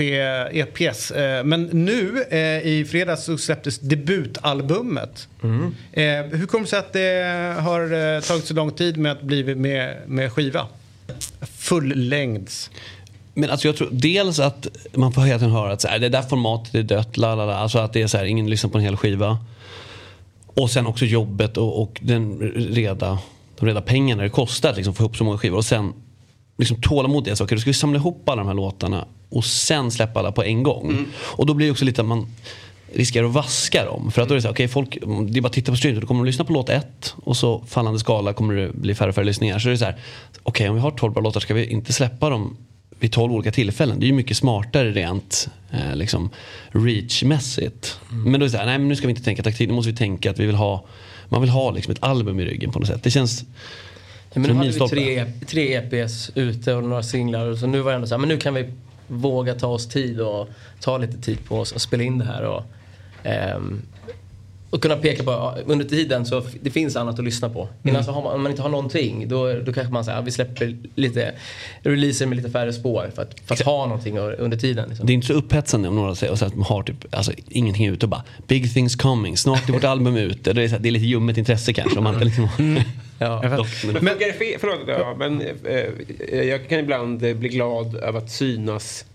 [0.52, 1.12] EPS.
[1.12, 5.28] Eh, men nu eh, i fredags så släpptes debutalbumet.
[5.92, 9.56] Eh, hur kommer det sig att det har tagit så lång tid med att bli
[9.56, 10.68] med, med skiva?
[11.58, 12.70] Fullängds.
[13.34, 16.10] Men alltså jag tror dels att man får hela tiden höra att så här, det
[16.10, 17.56] där formatet är dött, la, la, la.
[17.56, 19.38] Alltså att det är så här, ingen lyssnar på en hel skiva.
[20.46, 23.20] Och sen också jobbet och, och den reda,
[23.60, 25.58] de reda pengarna det kostar att liksom få ihop så många skivor.
[25.58, 25.94] Och sen
[26.58, 27.36] liksom tålamod det.
[27.36, 30.32] Så, okay, då ska vi samla ihop alla de här låtarna och sen släppa alla
[30.32, 31.06] på en gång.
[31.20, 32.28] Och då blir det också lite att man
[32.94, 34.12] riskerar att vaska dem.
[34.12, 34.98] För att då är det så här, okej folk,
[35.30, 36.02] det är bara att titta på streamet.
[36.02, 39.10] Då kommer de lyssna på låt ett och så fallande skala kommer det bli färre
[39.10, 39.60] och färre lyssningar.
[39.60, 39.98] Så det är så här,
[40.44, 42.58] okej om vi har 12 bra låtar ska vi inte släppa dem
[43.00, 44.00] vid 12 olika tillfällen.
[44.00, 46.30] Det är ju mycket smartare rent eh, liksom
[46.72, 48.00] reachmässigt.
[48.10, 49.70] Men då är det så här, nej men nu ska vi inte tänka taktik.
[49.70, 50.86] Nu måste vi tänka att vi vill ha,
[51.30, 53.04] man vill ha liksom ett album i ryggen på något sätt.
[53.04, 53.46] Det känns
[54.34, 57.48] Ja, men nu hade vi tre, tre EPs ute och några singlar.
[57.48, 58.66] Och så nu var det ändå så här, men nu kan vi
[59.08, 62.44] våga ta oss tid och ta lite tid på oss och spela in det här.
[62.44, 62.64] Och,
[63.24, 63.82] ehm,
[64.74, 67.70] och kunna peka på, under tiden så det finns annat att lyssna på.
[67.84, 70.32] Innan så har man, om man inte har någonting då, då kanske man säger, vi
[70.32, 71.34] släpper lite
[71.82, 74.90] releaser med lite färre spår för att, för att ha någonting under tiden.
[74.90, 75.06] Liksom.
[75.06, 78.06] Det är inte så upphetsande om några säger att man har typ, alltså, ingenting ute
[78.06, 80.54] och bara Big things coming, snart är vårt album ute.
[80.54, 81.98] Det är, så här, det är lite ljummet intresse kanske.
[81.98, 82.50] Om man inte liksom,
[83.20, 83.42] Ja.
[83.44, 84.58] Men funkar det fel?
[84.60, 89.06] Förlåt, ja, men eh, jag kan ibland bli glad över att synas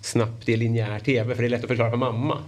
[0.00, 2.38] snabbt i linjär tv för det är lätt att förklara för mamma.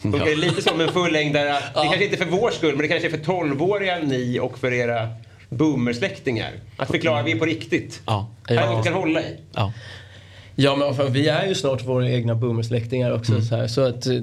[0.00, 1.48] Funkar det lite som en fullängdare?
[1.48, 4.58] Det kanske inte är för vår skull men det kanske är för 12-åriga ni och
[4.58, 5.08] för era
[5.48, 6.50] boomersläktingar.
[6.76, 8.02] Att förklara, vi är på riktigt.
[8.06, 8.28] ja.
[8.48, 9.36] Här är något vi kan hålla i.
[9.52, 9.72] Ja.
[10.58, 13.32] Ja men vi är ju snart våra egna boomersläktingar också.
[13.32, 13.44] Mm.
[13.44, 14.14] Så, här, så att eh,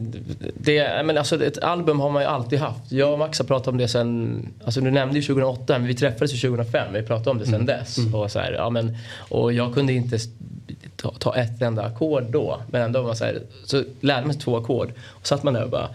[0.58, 2.92] det, men alltså ett album har man ju alltid haft.
[2.92, 5.96] Jag och Max har pratat om det sen, alltså du nämnde ju 2008 men vi
[5.96, 6.94] träffades ju 2005.
[6.94, 7.66] Vi pratade om det sen Mm.
[7.66, 7.98] dess.
[8.14, 8.98] Och, så här, ja, men,
[9.30, 10.20] och jag kunde inte
[11.04, 12.62] ta, ta ett enda ackord då.
[12.72, 14.92] Men ändå var man så, här, så lärde man sig två ackord.
[15.08, 15.90] Och satt man där och bara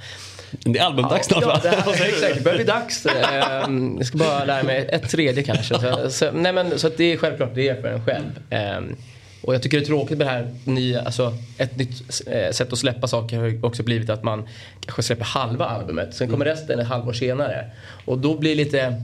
[0.51, 1.61] Det är albumdags snart Ja, va?
[1.63, 2.35] det här, exakt.
[2.35, 3.07] Det börjar bli dags.
[3.07, 5.75] Ehm, Jag ska bara lära mig ett tredje kanske.
[5.79, 8.31] Så, så, nej men, så det är självklart, det är för en själv.
[8.51, 8.97] Ehm,
[9.43, 12.73] och jag tycker det är tråkigt med det här nya, alltså ett nytt eh, sätt
[12.73, 14.49] att släppa saker har också blivit att man
[14.85, 16.15] kanske släpper halva albumet.
[16.15, 17.65] Sen kommer resten ett halvår senare.
[18.05, 19.03] Och då blir det lite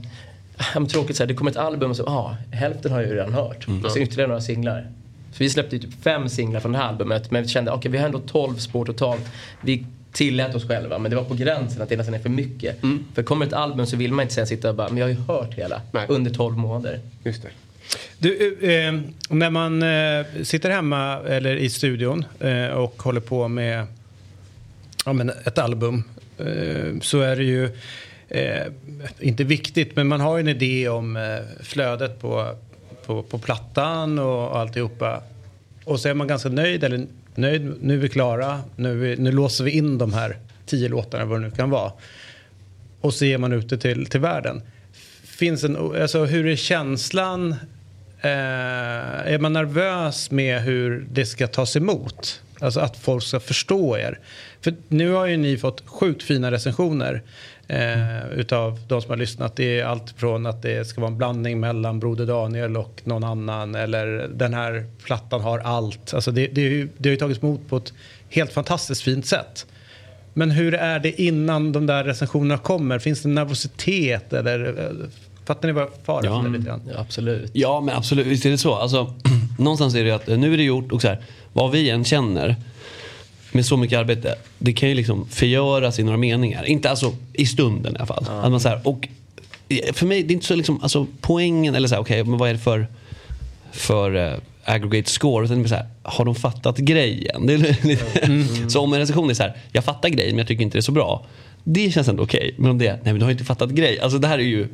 [0.75, 3.15] ja, tråkigt så här, det kommer ett album och så, ja, hälften har jag ju
[3.15, 3.65] redan hört.
[3.85, 4.87] Och sen ytterligare några singlar.
[5.35, 7.91] Så vi släppte ju typ fem singlar från det här albumet men vi kände okej
[7.91, 9.21] vi har ändå 12 spår totalt.
[9.61, 12.79] Vi tillät oss själva men det var på gränsen att det nästan är för mycket.
[13.15, 15.09] För kommer ett album så vill man inte sen sitta och bara men jag har
[15.09, 16.05] ju hört hela Nej.
[16.09, 16.99] under 12 månader.
[17.23, 17.49] Just det.
[18.17, 18.93] Du, eh,
[19.29, 23.87] när man eh, sitter hemma eller i studion eh, och håller på med
[25.05, 26.03] ja, men ett album
[26.37, 27.69] eh, så är det ju
[28.29, 28.63] eh,
[29.19, 32.55] inte viktigt men man har ju en idé om eh, flödet på,
[33.05, 35.21] på, på plattan och alltihopa.
[35.83, 39.15] Och så är man ganska nöjd eller nöjd, nu är vi klara, nu, är vi,
[39.17, 41.91] nu låser vi in de här tio låtarna vad det nu kan vara.
[43.01, 44.61] Och så ger man ut det till, till världen.
[45.23, 47.51] Finns en, alltså, hur är känslan?
[48.21, 52.41] Eh, är man nervös med hur det ska tas emot?
[52.59, 54.19] Alltså att folk ska förstå er.
[54.61, 57.21] För nu har ju ni fått sjukt fina recensioner
[57.67, 59.55] eh, utav de som har lyssnat.
[59.55, 63.23] Det är allt från att det ska vara en blandning mellan Broder Daniel och någon
[63.23, 63.75] annan.
[63.75, 66.13] Eller den här plattan har allt.
[66.13, 67.93] Alltså det, det, ju- det har ju tagits emot på ett
[68.29, 69.65] helt fantastiskt fint sätt.
[70.33, 72.99] Men hur är det innan de där recensionerna kommer?
[72.99, 75.07] Finns det nervositet eller eh,
[75.45, 76.41] fattar ni vad jag far Ja.
[76.41, 76.81] lite grann?
[76.93, 77.51] Ja, absolut.
[77.53, 78.75] Ja men absolut, visst är det så.
[78.75, 79.13] Alltså,
[79.59, 82.03] någonstans är det ju att nu är det gjort och så här, vad vi än
[82.03, 82.55] känner
[83.55, 86.63] med så mycket arbete, det kan ju liksom förgöras i några meningar.
[86.63, 88.25] Inte alltså i stunden i alla fall.
[88.29, 89.07] Att man så här, och
[89.93, 92.49] för mig, det är inte så liksom, alltså poängen, eller så här, okej, men vad
[92.49, 92.87] är det för,
[93.71, 95.45] för eh, aggregate score?
[95.45, 97.45] Utan det är så här, har de fattat grejen?
[97.45, 98.09] Lite,
[98.69, 100.79] Så om en recension är så här, jag fattar grejen men jag tycker inte det
[100.79, 101.25] är så bra.
[101.63, 102.55] Det känns ändå okej.
[102.57, 103.99] Men om det är, nej men du har inte fattat grej.
[103.99, 104.67] Alltså det här är ju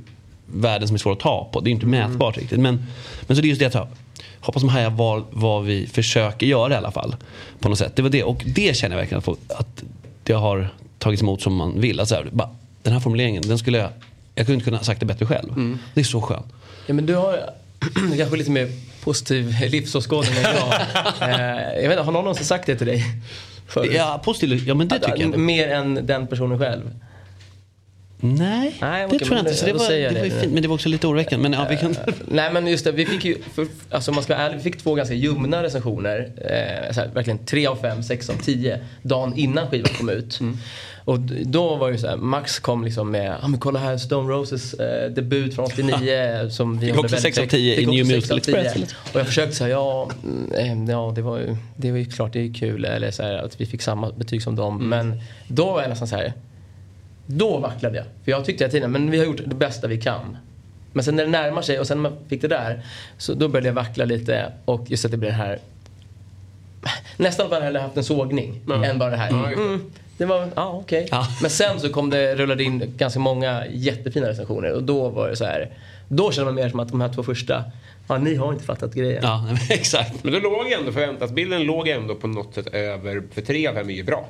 [0.46, 1.60] världen som är svår att ta på.
[1.60, 2.60] Det är inte mätbart riktigt.
[2.60, 2.86] Men,
[3.28, 3.98] men så det är just det att
[4.42, 7.16] hoppas de hajar vad, vad vi försöker göra i alla fall.
[7.60, 7.96] På något sätt.
[7.96, 8.24] Det var det.
[8.24, 9.84] Och det känner jag verkligen att,
[10.24, 10.70] det har
[11.00, 12.00] tagits emot som man vill.
[12.00, 12.50] Alltså, bara,
[12.84, 13.89] den här formuleringen, den skulle jag,
[14.36, 15.78] jag kunde inte kunna ha sagt det bättre själv.
[15.94, 16.46] Det är så skönt.
[16.88, 17.50] Ja, men du har
[18.18, 18.70] kanske lite mer
[19.04, 20.74] positiv livsåskådning än jag.
[21.30, 23.04] eh, jag vet inte, har någon någonsin sagt det till dig?
[23.68, 23.92] Förut?
[23.94, 25.38] Ja, positiv, ja men det tycker jag.
[25.38, 26.82] Mer än den personen själv?
[28.22, 29.54] Nej, Nej det tror jag inte.
[29.54, 30.42] Så det var, det var ju det.
[30.42, 31.50] fint, men det var också lite oroväckande.
[31.50, 31.96] Men ja, vi kan...
[32.28, 34.78] Nej men just det, vi fick ju, för, alltså man ska vara ärlig, vi fick
[34.78, 36.32] två ganska ljumna recensioner.
[36.38, 40.40] Eh, så här, verkligen tre av fem, sex av tio dagen innan skivan kom ut.
[40.40, 40.58] Mm.
[41.06, 44.34] Och då var det så här, Max kom liksom med, ah, men kolla här Stone
[44.34, 48.38] Roses eh, debut från 89 som vi Fick också sex av tio i New Musical.
[48.38, 48.96] Express.
[49.14, 52.34] Och jag försökte säga, ja, mm, eh, ja det, var ju, det var ju klart,
[52.34, 54.76] det är ju kul eller så här, att vi fick samma betyg som dem.
[54.76, 54.90] Mm.
[54.90, 56.34] Men då var jag nästan så här,
[57.32, 58.06] då vacklade jag.
[58.24, 60.38] För jag tyckte hela tiden, men vi har gjort det bästa vi kan.
[60.94, 62.86] Men sen när det närmar sig och sen när man fick det där,
[63.18, 65.60] så då började jag vackla lite och just att det blir det här
[67.18, 69.30] Nästan bara hellre haft en sågning än bara det här.
[69.54, 71.10] Mm, det var, ja okej.
[71.42, 75.36] Men sen så kom det, rullade in ganska många jättefina recensioner och då var det
[75.36, 75.70] så här.
[76.08, 77.64] Då kände man mer som att de här två första,
[78.08, 79.24] ja ni har inte fattat grejen.
[79.24, 80.24] Ja, exakt.
[80.24, 83.90] Men då låg ändå förväntansbilden låg ändå på något sätt över, för tre av fem
[83.90, 84.28] är ju bra.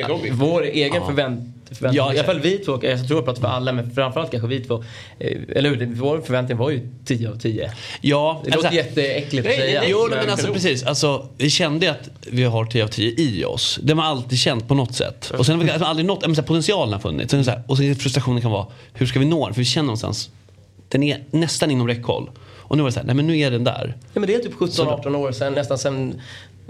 [0.00, 0.40] Ja, objektivt.
[0.40, 1.06] vår egen Ja.
[1.06, 1.40] förvänt,
[1.72, 4.30] förväntning, Ja, i alla fall vi två, jag tror jag pratar för alla, men framförallt
[4.30, 4.84] kanske vi två.
[5.18, 5.86] eh, Eller hur?
[5.94, 7.72] Vår förväntning var ju 10 av 10.
[8.00, 9.82] Ja, Det låter jätteäckligt att säga.
[9.86, 10.82] Jo, men, alltså precis.
[10.82, 13.78] Alltså, vi kände att vi har 10 av 10 i oss.
[13.82, 15.32] Det har man alltid känt på något sätt.
[15.38, 17.30] Och sen har vi alltså, aldrig nått, men så här, potentialen har funnits.
[17.30, 19.54] Sen det så här, och sen frustrationen kan vara, hur ska vi nå den?
[19.54, 20.30] För vi känner någonstans,
[20.88, 22.30] den är nästan inom räckhåll.
[22.54, 23.96] Och nu var det så här, nej men nu är den där.
[24.14, 26.20] Ja, men det är typ 17-18 år sedan, nästan sen...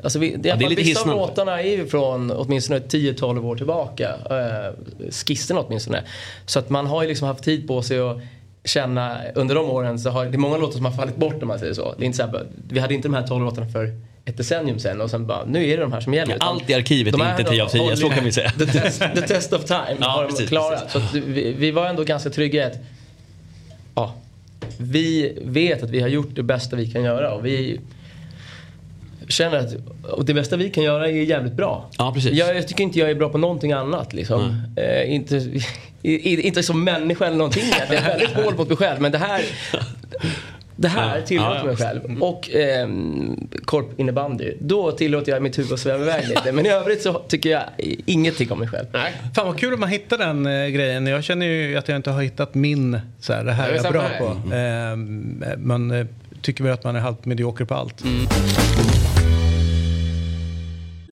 [0.03, 2.79] Alltså vi, det är, Ja, det är lite vissa av låtarna är ju från åtminstone
[2.79, 4.09] 10-12 år tillbaka.
[4.31, 6.03] Eh, skisserna åtminstone.
[6.47, 8.19] Så att man har ju liksom haft tid på sig att
[8.65, 11.49] känna, under de åren så har det är många låtar som har fallit bort om
[11.49, 11.95] man säger så.
[11.99, 13.93] Det är inte så här, vi hade inte de här 12 låtarna för
[14.25, 16.35] ett decennium sen och sen bara, nu är det de här som gäller.
[16.35, 18.51] Utan Allt i arkivet de är inte 10 av 10, så kan vi säga.
[18.51, 20.91] The test, the test of time Ja, har de precis, klarat.
[20.91, 22.79] Så vi, vi var ändå ganska trygga i att
[23.95, 24.15] ja,
[24.79, 27.81] vi vet att vi har gjort det bästa vi kan göra och vi
[29.29, 29.75] känner att
[30.11, 31.91] och det bästa vi kan göra är jävligt bra.
[31.99, 32.33] Ja, precis.
[32.33, 34.13] Jag, jag tycker inte jag är bra på någonting annat.
[34.13, 34.63] Liksom.
[34.77, 35.37] Eh, inte,
[36.03, 37.65] i- i- inte som människa eller någonting.
[37.89, 39.01] Jag är väldigt hård mot mig själv.
[39.01, 39.43] Men det här,
[40.77, 41.27] det här Ja.
[41.27, 41.65] tillåter Ja, ja.
[41.65, 42.23] mig själv.
[42.23, 44.53] Och ehm, korp innebandy.
[44.61, 46.53] Då tillåter jag mitt huvud att sväva iväg lite.
[46.53, 47.63] Men i övrigt så tycker jag
[48.07, 48.87] ingenting om mig själv.
[49.35, 51.07] Fan vad kul om man hittar den eh, grejen.
[51.07, 53.85] Jag känner ju att jag inte har hittat min, så här, det här Ja, är
[53.85, 54.19] jag bra här.
[54.19, 54.55] på.
[54.55, 56.07] Ehm, man eh,
[56.43, 58.03] tycker väl att man är halvt medioker på allt.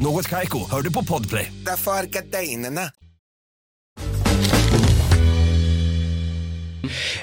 [0.00, 1.52] Något Kaiko, hör du på Podplay.
[1.66, 2.80] Därför är gardinerna.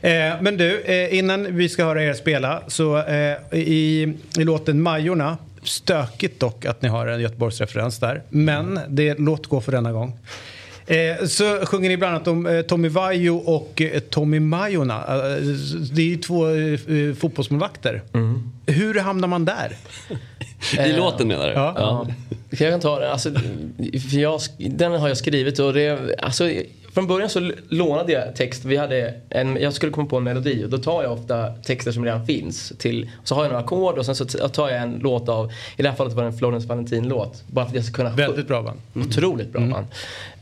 [0.02, 4.82] Eh, men du, eh, innan vi ska höra er spela så eh, i, i låten
[4.82, 9.92] Majorna, stökigt dock att ni har en Göteborgsreferens där, men det låt gå för denna
[9.92, 10.20] gång.
[10.88, 14.96] Eh, så sjunger ni bland annat om eh, Tommy Vaiho och eh, Tommy Majorna.
[15.08, 15.42] Eh,
[15.94, 18.02] det är ju två eh, fotbollsmålvakter.
[18.66, 19.78] Hur hamnar man där?
[20.88, 21.54] I låten menar du?
[21.54, 21.74] Ja.
[21.78, 22.08] Ja.
[22.60, 23.12] Jag kan ta den.
[23.12, 23.32] Alltså,
[24.12, 26.50] för jag, den har jag skrivit och det, alltså,
[26.94, 28.66] från början så lånade jag text.
[28.66, 31.92] Vi hade en, jag skulle komma på en melodi och då tar jag ofta texter
[31.92, 32.74] som redan finns.
[32.78, 35.82] Till, så har jag några ackord och sen så tar jag en låt av, i
[35.82, 37.44] det här fallet var det en Florence Valentin-låt.
[37.48, 38.82] Bara för att jag ska kunna Väldigt bra band.
[38.96, 39.88] Otroligt bra band.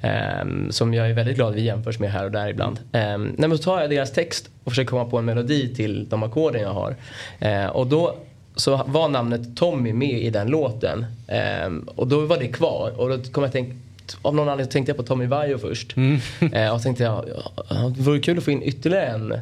[0.01, 2.79] Ehm, som jag är väldigt glad vi jämförs med här och där ibland.
[2.79, 6.09] Um, nej, men så tar jag deras text och försöker komma på en melodi till
[6.09, 6.95] de ackorden jag har.
[7.39, 8.15] Eh, och då
[8.55, 11.05] så var namnet Tommy med i den låten.
[11.27, 12.99] Ehm, och då var det kvar.
[12.99, 13.75] Och då kom jag tänka
[14.21, 15.95] av någon anledning tänkte jag på Tommy Vaiho först.
[16.53, 17.25] Eh, och tänkte jag,
[17.69, 19.39] ja, det vore kul att få in ytterligare en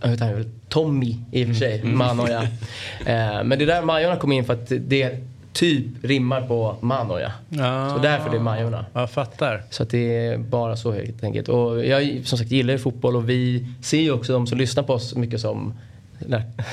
[0.00, 2.42] jag vet inte, Tommy i och för sig, Manoja.
[3.06, 5.18] Eh, men det där Majorna kom in för att det
[5.52, 7.32] typ rimmar på Manoja.
[7.60, 7.90] Ah.
[7.90, 8.86] Så därför det är Majorna.
[8.92, 9.62] Jag fattar.
[9.70, 11.48] Så att det är bara så helt enkelt.
[11.48, 14.82] Och jag som sagt gillar ju fotboll och vi ser ju också de som lyssnar
[14.82, 15.74] på oss mycket som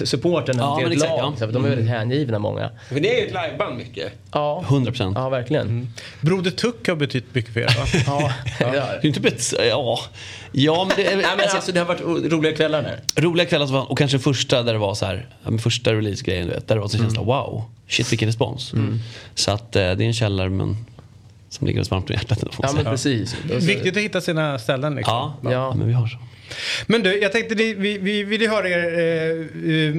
[0.04, 1.34] supporten Ja, till ett exakt, lag.
[1.39, 1.46] ja.
[1.48, 2.00] De är väldigt Mm.
[2.00, 2.70] hängivna många.
[2.89, 4.14] För det är ju ett liveband mycket.
[4.32, 4.64] Ja.
[4.68, 5.18] 100 procent.
[5.18, 5.93] Ja, verkligen.
[6.22, 7.86] Broder Tuck har betytt mycket för er va?
[8.08, 10.00] ja, det har Det är inte bet- ja.
[10.52, 13.22] ja, men det Nej, men alltså, det har varit roliga kvällar där.
[13.22, 16.48] Roliga kvällar som var, och kanske första där det var så här, ja, första release-grejen
[16.48, 18.74] du vet, där det var så känsla wow, shit vilken respons.
[19.36, 20.78] Så att eh, det är en källare men
[21.56, 22.43] som ligger oss varmt om hjärtat.
[22.62, 23.36] Ja, men precis.
[23.45, 25.32] Viktigt att hitta sina ställen liksom.
[25.43, 25.74] Ja, ja.
[25.76, 26.18] men vi har så.
[26.88, 29.95] Men du, jag tänkte, ni- vi, vi ville höra er eh, eh,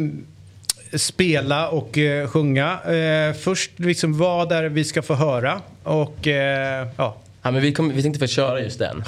[0.99, 2.79] spela och eh, sjunga.
[2.85, 5.61] Eh, först liksom vad är vi ska få höra?
[5.83, 7.17] Och eh, ja.
[7.43, 9.03] Ja, men vi, kom, vi tänkte få köra just den.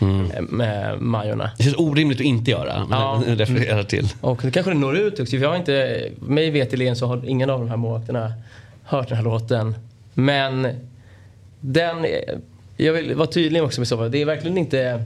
[0.00, 1.50] eh, Med Majorna.
[1.58, 2.86] Det känns orimligt att inte göra.
[2.88, 3.22] Men Ja.
[3.28, 3.34] ja.
[3.34, 4.08] refererar till.
[4.20, 5.30] Och det kanske det når ut också.
[5.36, 8.32] För jag har inte, mig veterligen så har ingen av de här målvakterna
[8.84, 9.74] hört den här låten.
[10.14, 10.68] Men
[11.66, 12.06] den,
[12.76, 14.08] jag vill vara tydlig också med så.
[14.08, 15.04] Det är verkligen inte,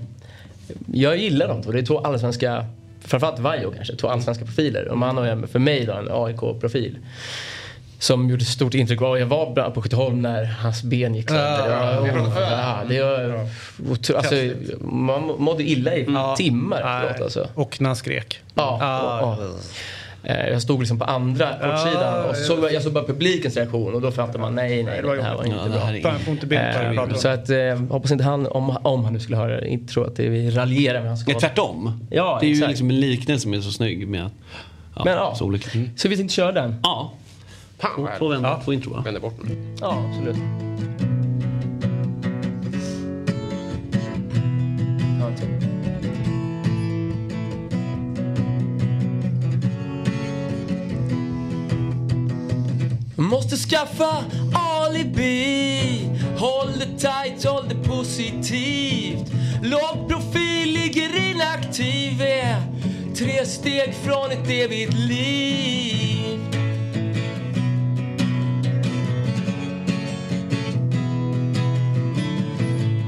[0.93, 1.73] jag gillar dem två.
[1.73, 2.67] Det är två allsvenska,
[3.05, 4.89] framförallt Vaiho kanske, två allsvenska profiler.
[4.89, 6.99] Och han har ju för mig då en AIK-profil.
[8.01, 9.01] Som gjorde stort intryck.
[9.01, 11.71] Och Jag var på Skytteholm när hans ben gick sönder.
[11.71, 12.95] Ja, ja.
[12.95, 13.49] ja, var
[13.95, 14.35] otro- alltså,
[14.87, 16.07] man mådde illa i
[16.37, 17.23] timmar efteråt.
[17.23, 17.49] Alltså.
[17.55, 18.41] Och när han skrek.
[18.55, 19.39] Ja.
[20.23, 20.31] Ja.
[20.35, 23.95] Eh, Jag stod liksom på andra kortsidan och så jag, jag såg bara publikens reaktion
[23.95, 26.13] och då fattade man nej, nej, det här var inte Ja, här är bra.
[26.19, 27.15] Får inte om Eh.
[27.17, 27.57] Så att eh,
[27.91, 30.51] hoppas inte han, om, om han nu skulle höra det, inte tror att det, vi
[30.51, 32.07] raljerar med hans Nej, tvärtom.
[32.11, 32.71] Ja, det är ju exakt.
[32.71, 34.33] liksom en liknelse som är så snygg med att...
[34.97, 35.71] Ja, Men ja, så, olika.
[35.97, 36.81] så vi tänkte köra den?
[36.83, 37.13] Ja.
[37.79, 38.65] Fan, Två- vändor, härligt.
[38.65, 39.03] två intro va?
[39.05, 39.77] Vänder bort nu.
[39.81, 40.37] Ja, absolut.
[53.59, 56.11] Skaffa alibi.
[56.39, 59.33] Håll det tight, håll det positivt.
[59.63, 62.23] Låg profil, ligger inaktiv.
[62.23, 62.63] Är
[63.15, 66.39] tre steg från ett evigt liv.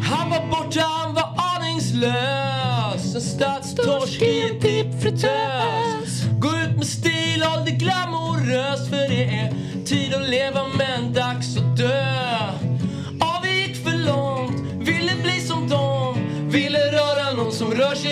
[0.02, 3.14] Han var borta, han var aningslös.
[3.14, 9.59] En stadstorsk i en dippfritös Gå ut med stil, håll det glamoröst För det är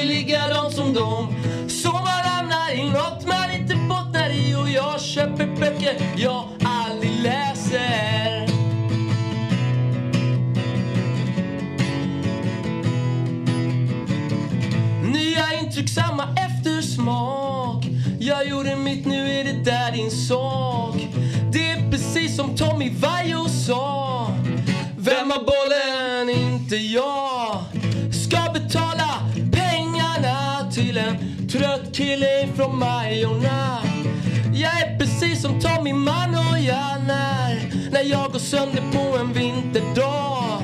[0.09, 1.35] likadant som dem.
[1.69, 7.13] Så man hamnar i något man inte bottnar i Och jag köper böcker jag aldrig
[7.23, 8.49] läser.
[15.03, 17.85] Nya intryck, samma eftersmak.
[18.21, 20.97] Jag gjorde mitt, nu är det där din sak.
[21.53, 24.31] Det är precis som Tommy Vaiho sa.
[24.99, 26.39] Vem har bollen?
[26.53, 27.28] Inte jag.
[31.99, 33.79] Kille från Majorna.
[34.55, 40.63] Jag är precis som Tommy Manoja när, när jag går sönder på en vinterdag.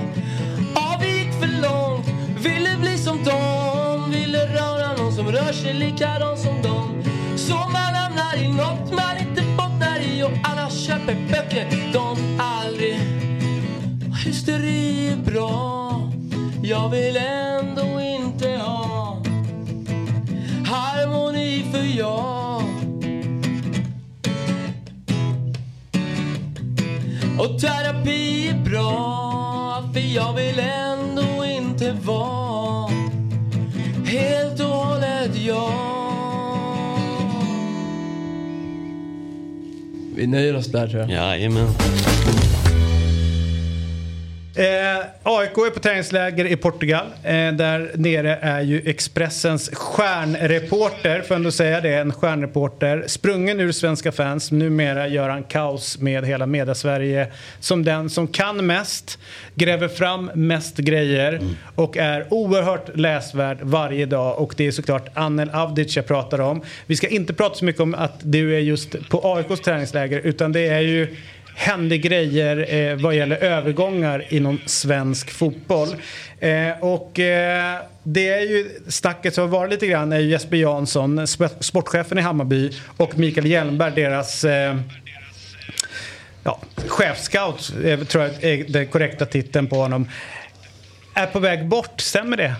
[0.74, 2.06] Ja, vi gick för långt,
[2.44, 4.10] ville bli som dem?
[4.10, 7.02] Ville röra någon som rör sig likadant som dem?
[7.36, 12.98] Så man hamnar i något man inte bottnar i Och alla köper böcker de aldrig.
[14.24, 16.00] Hysteri är bra.
[16.62, 17.73] Jag vill ändå
[21.74, 22.62] för jag
[27.38, 32.90] Och terapi är bra För jag vill ändå inte vara
[34.06, 35.72] Helt och hållet jag
[40.16, 41.10] Vi nöjer oss där tror jag.
[41.10, 41.68] Jajamän.
[44.56, 47.06] Eh, AIK är på träningsläger i Portugal.
[47.22, 53.04] Eh, där nere är ju Expressens stjärnreporter, får jag ändå säga det, en stjärnreporter.
[53.06, 57.26] Sprungen ur svenska fans, numera gör han kaos med hela media-Sverige
[57.60, 59.18] som den som kan mest,
[59.54, 61.40] gräver fram mest grejer
[61.74, 64.38] och är oerhört läsvärd varje dag.
[64.38, 66.62] Och det är såklart Anel Avdic jag pratar om.
[66.86, 70.52] Vi ska inte prata så mycket om att du är just på AIKs träningsläger, utan
[70.52, 71.16] det är ju
[71.54, 75.88] händer grejer eh, vad gäller övergångar inom svensk fotboll.
[76.40, 80.56] Eh, och eh, det är ju snacket som har varit lite grann är ju Jesper
[80.56, 84.76] Jansson, sp- sportchefen i Hammarby och Mikael Hjelmberg, deras eh,
[86.44, 90.08] ja, chefscout, eh, tror jag är den korrekta titeln på honom,
[91.14, 92.00] är på väg bort.
[92.00, 92.54] Stämmer det?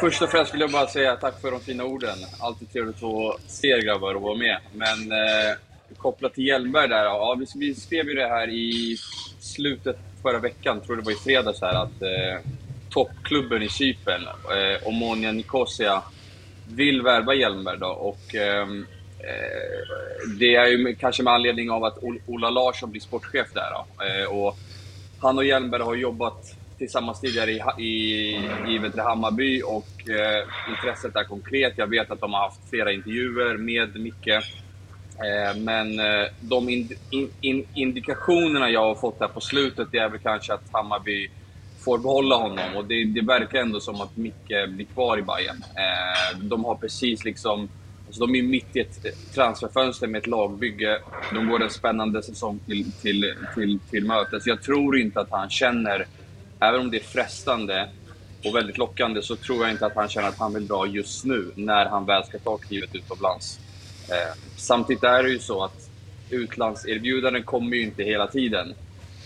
[0.00, 2.18] Först och främst vill jag bara säga tack för de fina orden.
[2.38, 4.58] Alltid trevligt att se er grabbar och vara med.
[4.72, 5.56] Men eh,
[5.98, 8.96] kopplat till Hjelmberg där, ja, vi, vi skrev ju det här i
[9.40, 12.50] slutet förra veckan, tror det var i fredags här, att eh,
[12.90, 16.02] toppklubben i Cypern, eh, Omonia Nicosia,
[16.68, 17.86] vill värva Hjelmberg då.
[17.86, 18.86] Och, ehm,
[19.18, 23.70] eh, det är ju kanske med anledning av att Ola Larsson blir sportchef där.
[23.70, 24.04] Då.
[24.04, 24.56] Eh, och
[25.20, 28.34] han och Hjelmberg har jobbat tillsammans tidigare i, i,
[28.68, 31.72] i vet Hammarby och eh, intresset är konkret.
[31.76, 34.44] Jag vet att de har haft flera intervjuer med Micke.
[35.18, 36.88] Eh, men eh, de in,
[37.40, 41.30] in, indikationerna jag har fått här på slutet det är väl kanske att Hammarby
[41.84, 42.76] får behålla honom.
[42.76, 45.64] Och det, det verkar ändå som att Micke blir kvar i Bayern.
[45.76, 47.68] Eh, de har precis liksom
[48.06, 50.98] Alltså de är mitt i ett transferfönster med ett lagbygge.
[51.32, 54.46] De går en spännande säsong till, till, till, till mötes.
[54.46, 56.06] Jag tror inte att han känner,
[56.60, 57.88] även om det är frestande
[58.44, 61.24] och väldigt lockande, så tror jag inte att han känner att han vill dra just
[61.24, 63.60] nu, när han väl ska ta klivet utomlands.
[64.08, 65.90] Eh, samtidigt är det ju så att
[66.30, 68.74] utlandserbjudanden kommer ju inte hela tiden.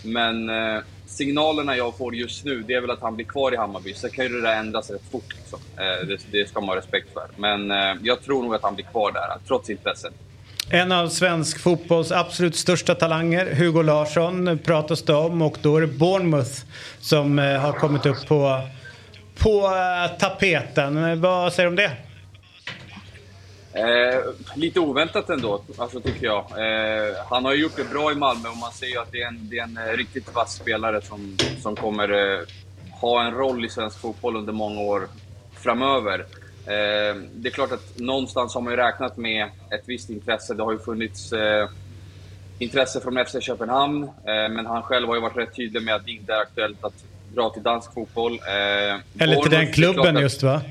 [0.03, 3.57] Men eh, signalerna jag får just nu, det är väl att han blir kvar i
[3.57, 3.93] Hammarby.
[3.93, 5.35] Sen kan ju det där ändras rätt fort.
[5.35, 5.59] Liksom.
[5.77, 7.27] Eh, det, det ska man ha respekt för.
[7.37, 10.13] Men eh, jag tror nog att han blir kvar där, trots intresset.
[10.71, 15.81] En av svensk fotbolls absolut största talanger, Hugo Larsson, pratas det om och då är
[15.81, 16.51] det Bournemouth
[16.99, 18.61] som eh, har kommit upp på,
[19.37, 20.97] på eh, tapeten.
[20.97, 21.91] Eh, vad säger du om det?
[23.73, 24.19] Eh,
[24.55, 26.39] lite oväntat ändå, alltså, tycker jag.
[26.39, 29.21] Eh, han har ju gjort det bra i Malmö och man ser ju att det
[29.21, 32.39] är en, det är en eh, riktigt vass spelare som, som kommer eh,
[33.01, 35.07] ha en roll i svensk fotboll under många år
[35.53, 36.19] framöver.
[36.65, 40.53] Eh, det är klart att någonstans har man ju räknat med ett visst intresse.
[40.53, 41.69] Det har ju funnits eh,
[42.59, 46.11] intresse från FC Köpenhamn, men han själv har ju varit rätt tydlig med att det
[46.11, 46.93] inte är aktuellt att
[47.33, 48.39] dra till dansk fotboll.
[49.19, 50.61] Eller till den klubben att, just va?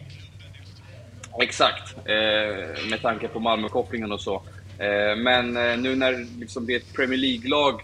[1.41, 4.43] Exakt, eh, med tanke på Malmö-kopplingen och så.
[4.79, 7.83] Eh, men eh, nu när liksom det är ett Premier League-lag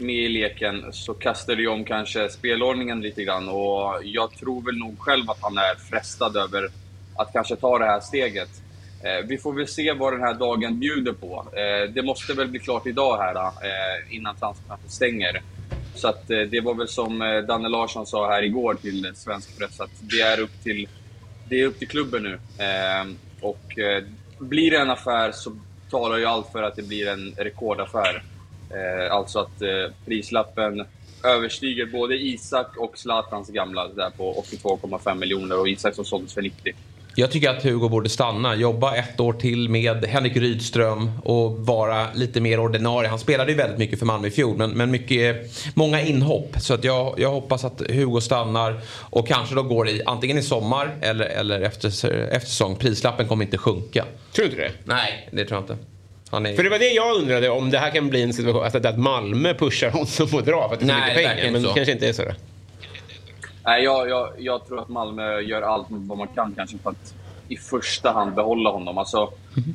[0.00, 4.62] med i leken så kastar det ju om kanske spelordningen lite grann och jag tror
[4.62, 6.68] väl nog själv att han är frestad över
[7.16, 8.50] att kanske ta det här steget.
[9.02, 11.46] Eh, vi får väl se vad den här dagen bjuder på.
[11.52, 15.42] Eh, det måste väl bli klart idag här eh, innan transferfönstret stänger.
[15.94, 19.58] Så att eh, det var väl som eh, Danne Larsson sa här igår till svensk
[19.58, 20.88] press att det är upp till
[21.48, 22.38] det är upp till klubben nu.
[22.64, 23.06] Eh,
[23.40, 24.04] och eh,
[24.38, 25.52] blir det en affär så
[25.90, 28.22] talar ju allt för att det blir en rekordaffär.
[28.70, 30.84] Eh, alltså att eh, prislappen
[31.24, 36.42] överstiger både Isak och Zlatans gamla där på 82,5 miljoner och Isak som såldes för
[36.42, 36.74] 90.
[37.18, 42.06] Jag tycker att Hugo borde stanna, jobba ett år till med Henrik Rydström och vara
[42.14, 43.08] lite mer ordinarie.
[43.08, 46.56] Han spelade ju väldigt mycket för Malmö i fjol men, men mycket, många inhopp.
[46.60, 50.42] Så att jag, jag hoppas att Hugo stannar och kanske då går i antingen i
[50.42, 52.76] sommar eller, eller efter, efter säsong.
[52.76, 54.04] Prislappen kommer inte sjunka.
[54.32, 54.72] Tror du inte det?
[54.84, 56.50] Nej, det tror jag inte.
[56.50, 56.56] Är...
[56.56, 58.98] För det var det jag undrade om det här kan bli en situation, alltså att
[58.98, 60.06] Malmö pushar honom
[60.38, 61.52] att dra för att det är så mycket pengar.
[61.52, 62.22] Men det kanske inte är så.
[62.22, 62.32] Då.
[63.66, 67.14] Nej, jag, jag, jag tror att Malmö gör allt vad man kan kanske för att
[67.48, 68.98] i första hand behålla honom.
[68.98, 69.30] Alltså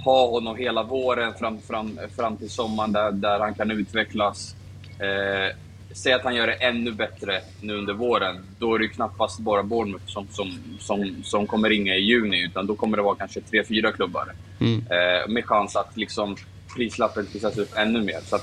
[0.05, 4.55] ha honom hela våren fram, fram, fram till sommaren där, där han kan utvecklas.
[4.99, 5.55] Eh,
[5.91, 8.45] säg att han gör det ännu bättre nu under våren.
[8.59, 12.67] Då är det knappast bara Bournemouth som, som, som, som kommer ringa i juni, utan
[12.67, 14.33] då kommer det vara kanske tre, fyra klubbar.
[14.59, 14.79] Mm.
[14.79, 16.35] Eh, med chans att liksom
[16.75, 18.19] prislappen trissas upp ännu mer.
[18.23, 18.37] Så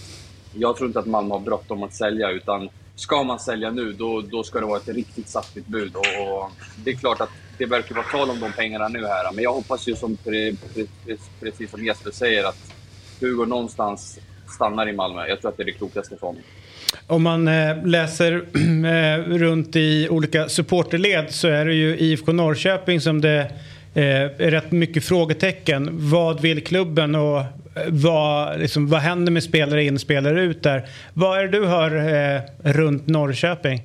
[0.55, 2.69] jag tror inte att Malmö har bråttom att sälja, utan
[2.99, 5.97] ska man sälja nu, då, då ska det vara ett riktigt saftigt bud.
[5.97, 6.51] Och, och
[6.85, 9.33] det är klart att det verkar vara tal om de pengarna nu här.
[9.33, 10.17] Men jag hoppas ju som,
[11.41, 12.73] precis som Jesper säger att
[13.21, 14.19] Hugo någonstans
[14.55, 15.27] stannar i Malmö.
[15.27, 16.43] Jag tror att det är det klokaste för honom.
[17.07, 18.33] Om man eh, läser
[18.85, 23.41] eh, runt i olika supporterled så är det ju IFK Norrköping som det
[23.95, 25.89] eh, är rätt mycket frågetecken.
[25.93, 27.43] Vad vill klubben och
[27.89, 30.89] vad, liksom, vad händer med spelare in, spelare ut där?
[31.15, 33.83] Vad är det du hör eh, runt Norrköping?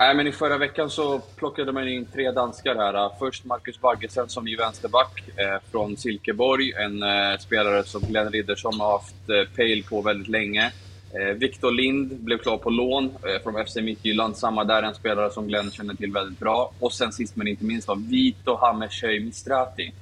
[0.00, 3.10] Nej, men I förra veckan så plockade man in tre danskar här.
[3.18, 6.72] Först Marcus Baggesen som är vänsterback eh, från Silkeborg.
[6.72, 10.72] En eh, spelare som Glenn Riddersson har haft eh, pejl på väldigt länge.
[11.14, 14.36] Eh, Viktor Lind blev klar på lån eh, från FC Midtjylland.
[14.36, 16.72] Samma där, en spelare som Glenn känner till väldigt bra.
[16.78, 19.92] Och sen sist men inte minst var Vito Hammershöj Mistrati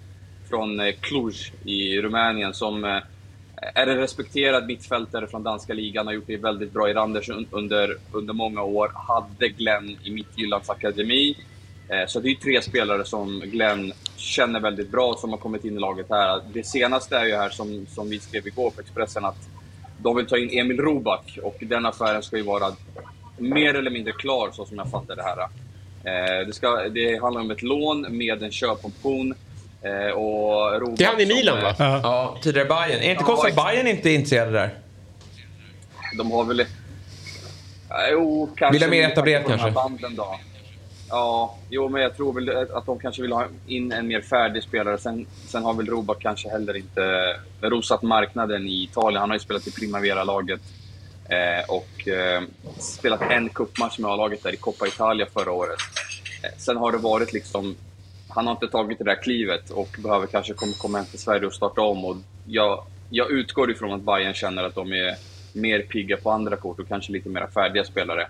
[0.49, 1.35] från eh, Cluj
[1.65, 3.01] i Rumänien som eh,
[3.75, 7.97] är en respekterad mittfältare från danska ligan, har gjort det väldigt bra i Randers under,
[8.13, 8.93] under många år.
[8.95, 11.37] Hade Glenn i Midtjyllands akademi.
[11.89, 15.77] Eh, så det är tre spelare som Glenn känner väldigt bra som har kommit in
[15.77, 16.41] i laget här.
[16.53, 19.49] Det senaste är ju här som, som vi skrev igår på Expressen att
[19.99, 22.73] de vill ta in Emil Roback och den affären ska ju vara
[23.39, 25.49] mer eller mindre klar så som jag fattar det här.
[26.45, 29.35] Det, ska, det handlar om ett lån med en köpoption
[30.15, 31.75] och Robert det är han i Milan va?
[31.79, 32.91] Ja, ja tidigare Bayern.
[32.91, 34.71] Är det inte ja, konstigt att Bayern inte är intresserade där?
[36.19, 36.67] De har väl...
[37.89, 38.73] Ja, jo, kanske...
[38.73, 39.71] Vill ha mer etablerat kanske?
[39.71, 40.39] Banden då.
[41.09, 44.63] Ja, jo, men jag tror väl att de kanske vill ha in en mer färdig
[44.63, 44.99] spelare.
[44.99, 49.21] Sen, sen har väl Robak kanske heller inte rosat marknaden i Italien.
[49.21, 50.61] Han har ju spelat i Primavera-laget
[51.29, 52.43] eh, och eh,
[52.79, 55.79] spelat en cupmatch med A-laget där i Coppa Italia förra året.
[56.43, 57.77] Eh, sen har det varit liksom
[58.37, 61.55] han har inte tagit det där klivet och behöver kanske komma hem till Sverige och
[61.55, 62.05] starta om.
[62.05, 62.17] Och
[62.47, 65.15] jag, jag utgår ifrån att Bayern känner att de är
[65.53, 68.23] mer pigga på andra kort och kanske lite mer färdiga spelare.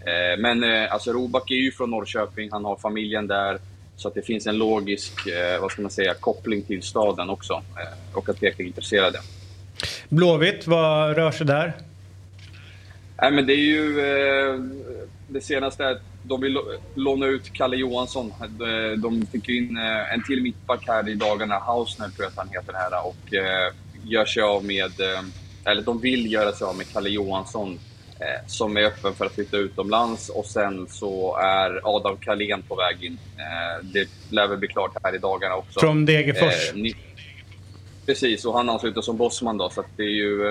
[0.00, 3.58] Eh, men eh, alltså Robak är ju från Norrköping, han har familjen där.
[3.96, 7.62] Så att det finns en logisk, eh, vad ska man säga, koppling till staden också.
[8.12, 9.18] Och att Peking är intresserade.
[10.08, 11.72] Blåvitt, vad rör sig där?
[13.22, 13.94] Nej, men det är ju
[15.28, 16.58] det senaste är att de vill
[16.94, 18.32] låna ut Kalle Johansson.
[18.40, 22.36] Eh, De fick in eh, en till mittback här i dagarna, Hausner tror jag att
[22.36, 23.72] han heter här, och eh,
[24.04, 24.92] gör sig av med,
[25.64, 27.78] eller de vill göra sig av med Kalle Johansson
[28.46, 33.04] som är öppen för att flytta utomlands och sen så är Adam Kalén på väg
[33.04, 33.18] in.
[33.82, 35.80] Det lär väl bli klart här i dagarna också.
[35.80, 36.72] Från Degerfors.
[38.06, 40.42] Precis, och han ansluter som bossman då, så det är ju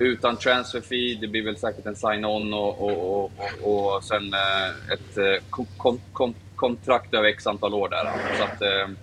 [0.00, 1.18] utan transfer fee.
[1.20, 3.32] Det blir väl säkert en sign-on och, och, och,
[3.62, 8.04] och, och sen eh, ett eh, kon, kon, kontrakt över x antal år där.
[8.38, 8.94] Så att eh,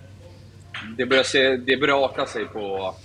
[0.97, 2.95] det börjar, se, det börjar arta sig på,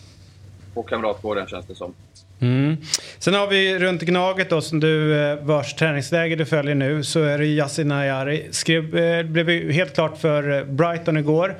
[0.74, 1.95] på Kamratgården känns det som.
[2.40, 2.76] Mm.
[3.18, 7.22] Sen har vi runt Gnaget då som du, eh, vars träningsläger du följer nu, så
[7.22, 8.49] är det Yasin Ayari.
[8.51, 11.57] Skrev, eh, blev ju helt klart för eh, Brighton igår.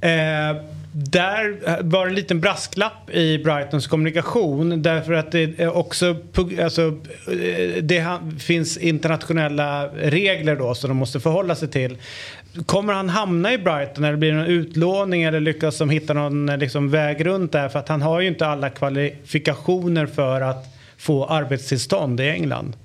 [0.00, 0.56] Eh,
[0.98, 6.16] där eh, var det en liten brasklapp i Brightons kommunikation därför att det är också
[6.62, 11.96] alltså, eh, det finns internationella regler då som de måste förhålla sig till.
[12.66, 16.48] Kommer han hamna i Brighton eller blir det någon utlåning eller lyckas de hitta någon
[16.48, 17.68] eh, liksom, väg runt där?
[17.68, 20.64] För att han har ju inte alla kvalifikationer för att
[20.98, 22.76] få arbetstillstånd i England.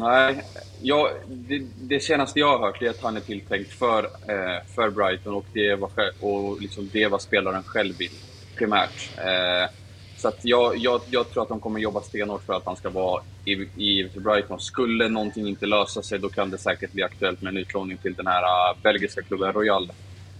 [0.00, 0.42] Nej,
[0.82, 4.90] jag, det, det senaste jag har hört är att han är tilltänkt för, eh, för
[4.90, 5.90] Brighton och det är vad,
[6.20, 8.10] och liksom det vad spelaren själv vill
[8.56, 9.10] primärt.
[9.18, 9.70] Eh,
[10.16, 12.90] så att jag, jag, jag tror att de kommer jobba stenhårt för att han ska
[12.90, 14.60] vara i, i Brighton.
[14.60, 18.14] Skulle någonting inte lösa sig då kan det säkert bli aktuellt med en utlåning till
[18.14, 19.92] den här eh, belgiska klubben Royal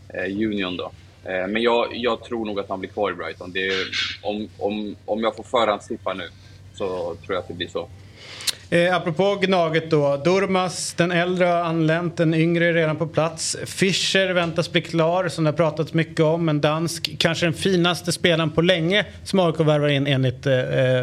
[0.08, 0.76] eh, Union.
[0.76, 0.92] Då.
[1.24, 3.52] Eh, men jag, jag tror nog att han blir kvar i Brighton.
[3.52, 3.86] Det är,
[4.22, 6.28] om, om, om jag får förhandstippa nu
[6.74, 7.88] så tror jag att det blir så.
[8.70, 10.16] Eh, apropå Gnaget då.
[10.16, 13.56] Durmas, den äldre har anlänt, den yngre är redan på plats.
[13.64, 16.48] Fischer väntas bli klar, som det har pratats mycket om.
[16.48, 20.54] En dansk, kanske den finaste spelaren på länge som AIK värvar in enligt eh,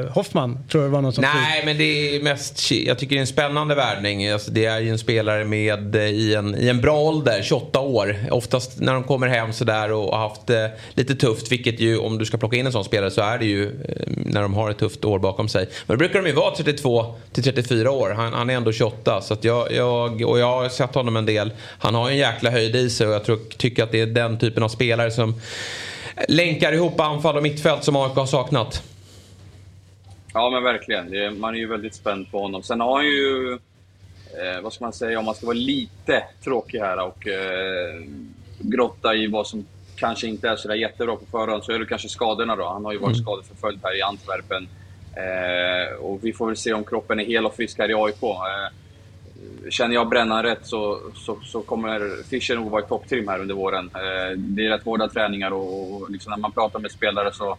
[0.09, 0.59] Hoffman.
[0.71, 2.71] Tror jag var någon som Nej, men det är mest...
[2.71, 4.29] Jag tycker det är en spännande värvning.
[4.29, 7.79] Alltså, det är ju en spelare med, eh, i, en, i en bra ålder, 28
[7.79, 8.15] år.
[8.31, 12.17] Oftast när de kommer hem sådär och har haft eh, lite tufft, vilket ju om
[12.17, 13.71] du ska plocka in en sån spelare så är det ju eh,
[14.07, 15.69] när de har ett tufft år bakom sig.
[15.87, 18.09] Men då brukar de ju vara 32 till 34 år.
[18.09, 19.21] Han, han är ändå 28.
[19.21, 21.51] Så jag, jag, och jag har sett honom en del.
[21.79, 24.39] Han har en jäkla höjd i sig och jag tror, tycker att det är den
[24.39, 25.33] typen av spelare som
[26.27, 28.83] länkar ihop anfall och mittfält som AIK har saknat.
[30.33, 31.11] Ja, men verkligen.
[31.11, 32.63] Det, man är ju väldigt spänd på honom.
[32.63, 36.79] Sen har han ju, eh, vad ska man säga, om man ska vara lite tråkig
[36.79, 38.03] här och eh,
[38.59, 42.09] grotta i vad som kanske inte är sådär jättebra på förhand, så är det kanske
[42.09, 42.67] skadorna då.
[42.67, 43.23] Han har ju varit Mm.
[43.23, 44.67] skadeförföljd här i Antwerpen.
[45.15, 48.23] Eh, och vi får väl se om kroppen är hel och frisk här i AIK.
[48.23, 53.39] Eh, känner jag brännan rätt så, så, så kommer Fischer nog vara i topptrim här
[53.39, 53.89] under våren.
[53.95, 57.57] Eh, det är rätt hårda träningar och, och liksom när man pratar med spelare så,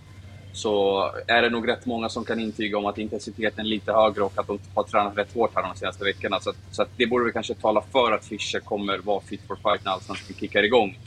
[0.53, 4.23] så är det nog rätt många som kan intyga om att intensiteten är lite högre
[4.23, 6.41] och att de har tränat rätt hårt här de senaste veckorna.
[6.41, 9.41] Så, att, så att det borde väl kanske tala för att Fischer kommer vara fit
[9.47, 10.99] for fight när Allsvenskan kickar igång.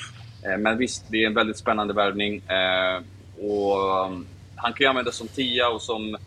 [0.46, 2.42] Eh, men visst, det är en väldigt spännande värvning.
[2.48, 3.02] Eh,
[3.42, 4.26] och um,
[4.56, 6.18] han kan ju användas som tia och som,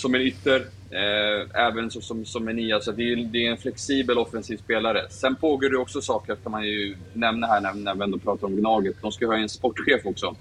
[0.00, 0.66] som en ytter.
[0.90, 2.80] Eh, även så, som, som en nia.
[2.80, 5.06] Så det är, det är en flexibel offensiv spelare.
[5.10, 8.46] Sen pågår det också saker, kan man ju nämna här när, när vi ändå pratar
[8.46, 8.96] om Gnaget.
[9.02, 10.36] De ska ha en sportchef också.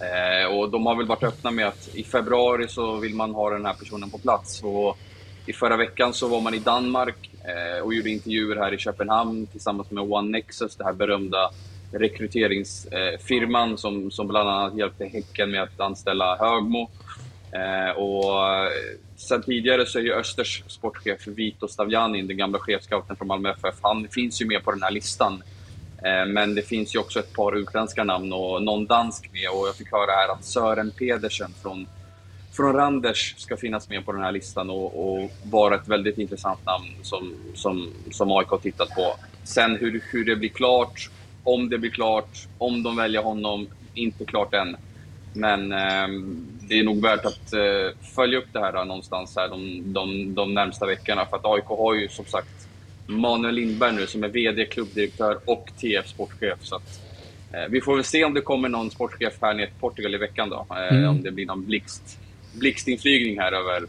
[0.00, 3.50] Eh, och de har väl varit öppna med att i februari så vill man ha
[3.50, 4.62] den här personen på plats.
[4.62, 4.98] Och
[5.46, 9.46] I förra veckan så var man i Danmark eh, och gjorde intervjuer här i Köpenhamn
[9.46, 11.50] tillsammans med One Nexus, det här berömda
[11.92, 16.90] rekryteringsfirman eh, som, som bland annat hjälpte Häcken med att anställa Högmo.
[17.52, 18.68] Eh, och eh,
[19.16, 23.74] sen tidigare så är ju Östers sportchef Vito Stavjanin, den gamla chefscouten från Malmö FF,
[23.82, 25.42] han finns ju med på den här listan.
[26.04, 29.50] Eh, Men det finns ju också ett par utländska namn och någon dansk med.
[29.50, 31.86] Och jag fick höra här att Sören Pedersen från,
[32.52, 36.66] från Randers ska finnas med på den här listan och, och vara ett väldigt intressant
[36.66, 39.14] namn som, som, som AIK har tittat på.
[39.44, 41.10] Sen hur, hur det blir klart,
[41.44, 44.76] om det blir klart, om de väljer honom, inte klart än.
[45.32, 46.08] Men eh,
[46.68, 50.34] det är nog värt att eh, följa upp det här då, någonstans här de, de,
[50.34, 51.26] de närmsta veckorna.
[51.26, 52.68] För att AIK har ju som sagt
[53.06, 56.58] Manuel Lindberg nu som är VD, klubbdirektör och TF sportchef.
[56.62, 57.00] Så att,
[57.52, 60.18] eh, vi får väl se om det kommer någon sportchef här ner till Portugal i
[60.18, 60.66] veckan då.
[60.70, 61.10] Eh, Mm.
[61.10, 62.18] Om det blir någon blixt,
[62.52, 63.82] blixtinflygning här över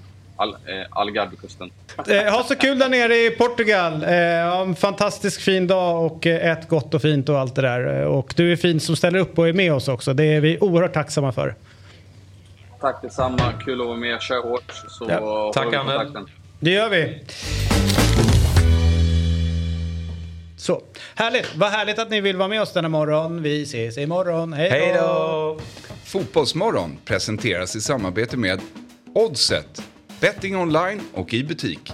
[0.43, 1.71] Al, eh, Algarvekusten.
[2.07, 3.93] Eh, ha så kul där nere i Portugal.
[3.93, 8.05] Eh, ha en fantastisk fin dag och ät gott och fint och allt det där.
[8.05, 10.13] Och du är fin som ställer upp och är med oss också.
[10.13, 11.55] Det är vi oerhört tacksamma för.
[12.81, 14.21] Tack detsamma, kul att vara med.
[14.21, 15.51] Kör hårt så Ja.
[15.65, 16.25] vi kontakten.
[16.59, 17.23] Det gör vi.
[20.57, 20.81] Så,
[21.15, 21.55] härligt.
[21.55, 23.41] Vad härligt att ni vill vara med oss denna morgon.
[23.41, 24.53] Vi ses imorgon.
[24.53, 25.59] Hej då!
[26.05, 28.59] Fotbollsmorgon presenteras i samarbete med
[29.15, 29.83] Oddset,
[30.23, 31.91] betting online och i butik.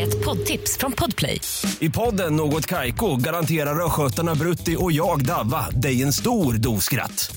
[0.00, 1.40] Ett poddtips från Podplay.
[1.78, 7.36] I podden Något Kaiko garanterar östgötarna Brutti och jag, Davva, dig en stor dos skratt.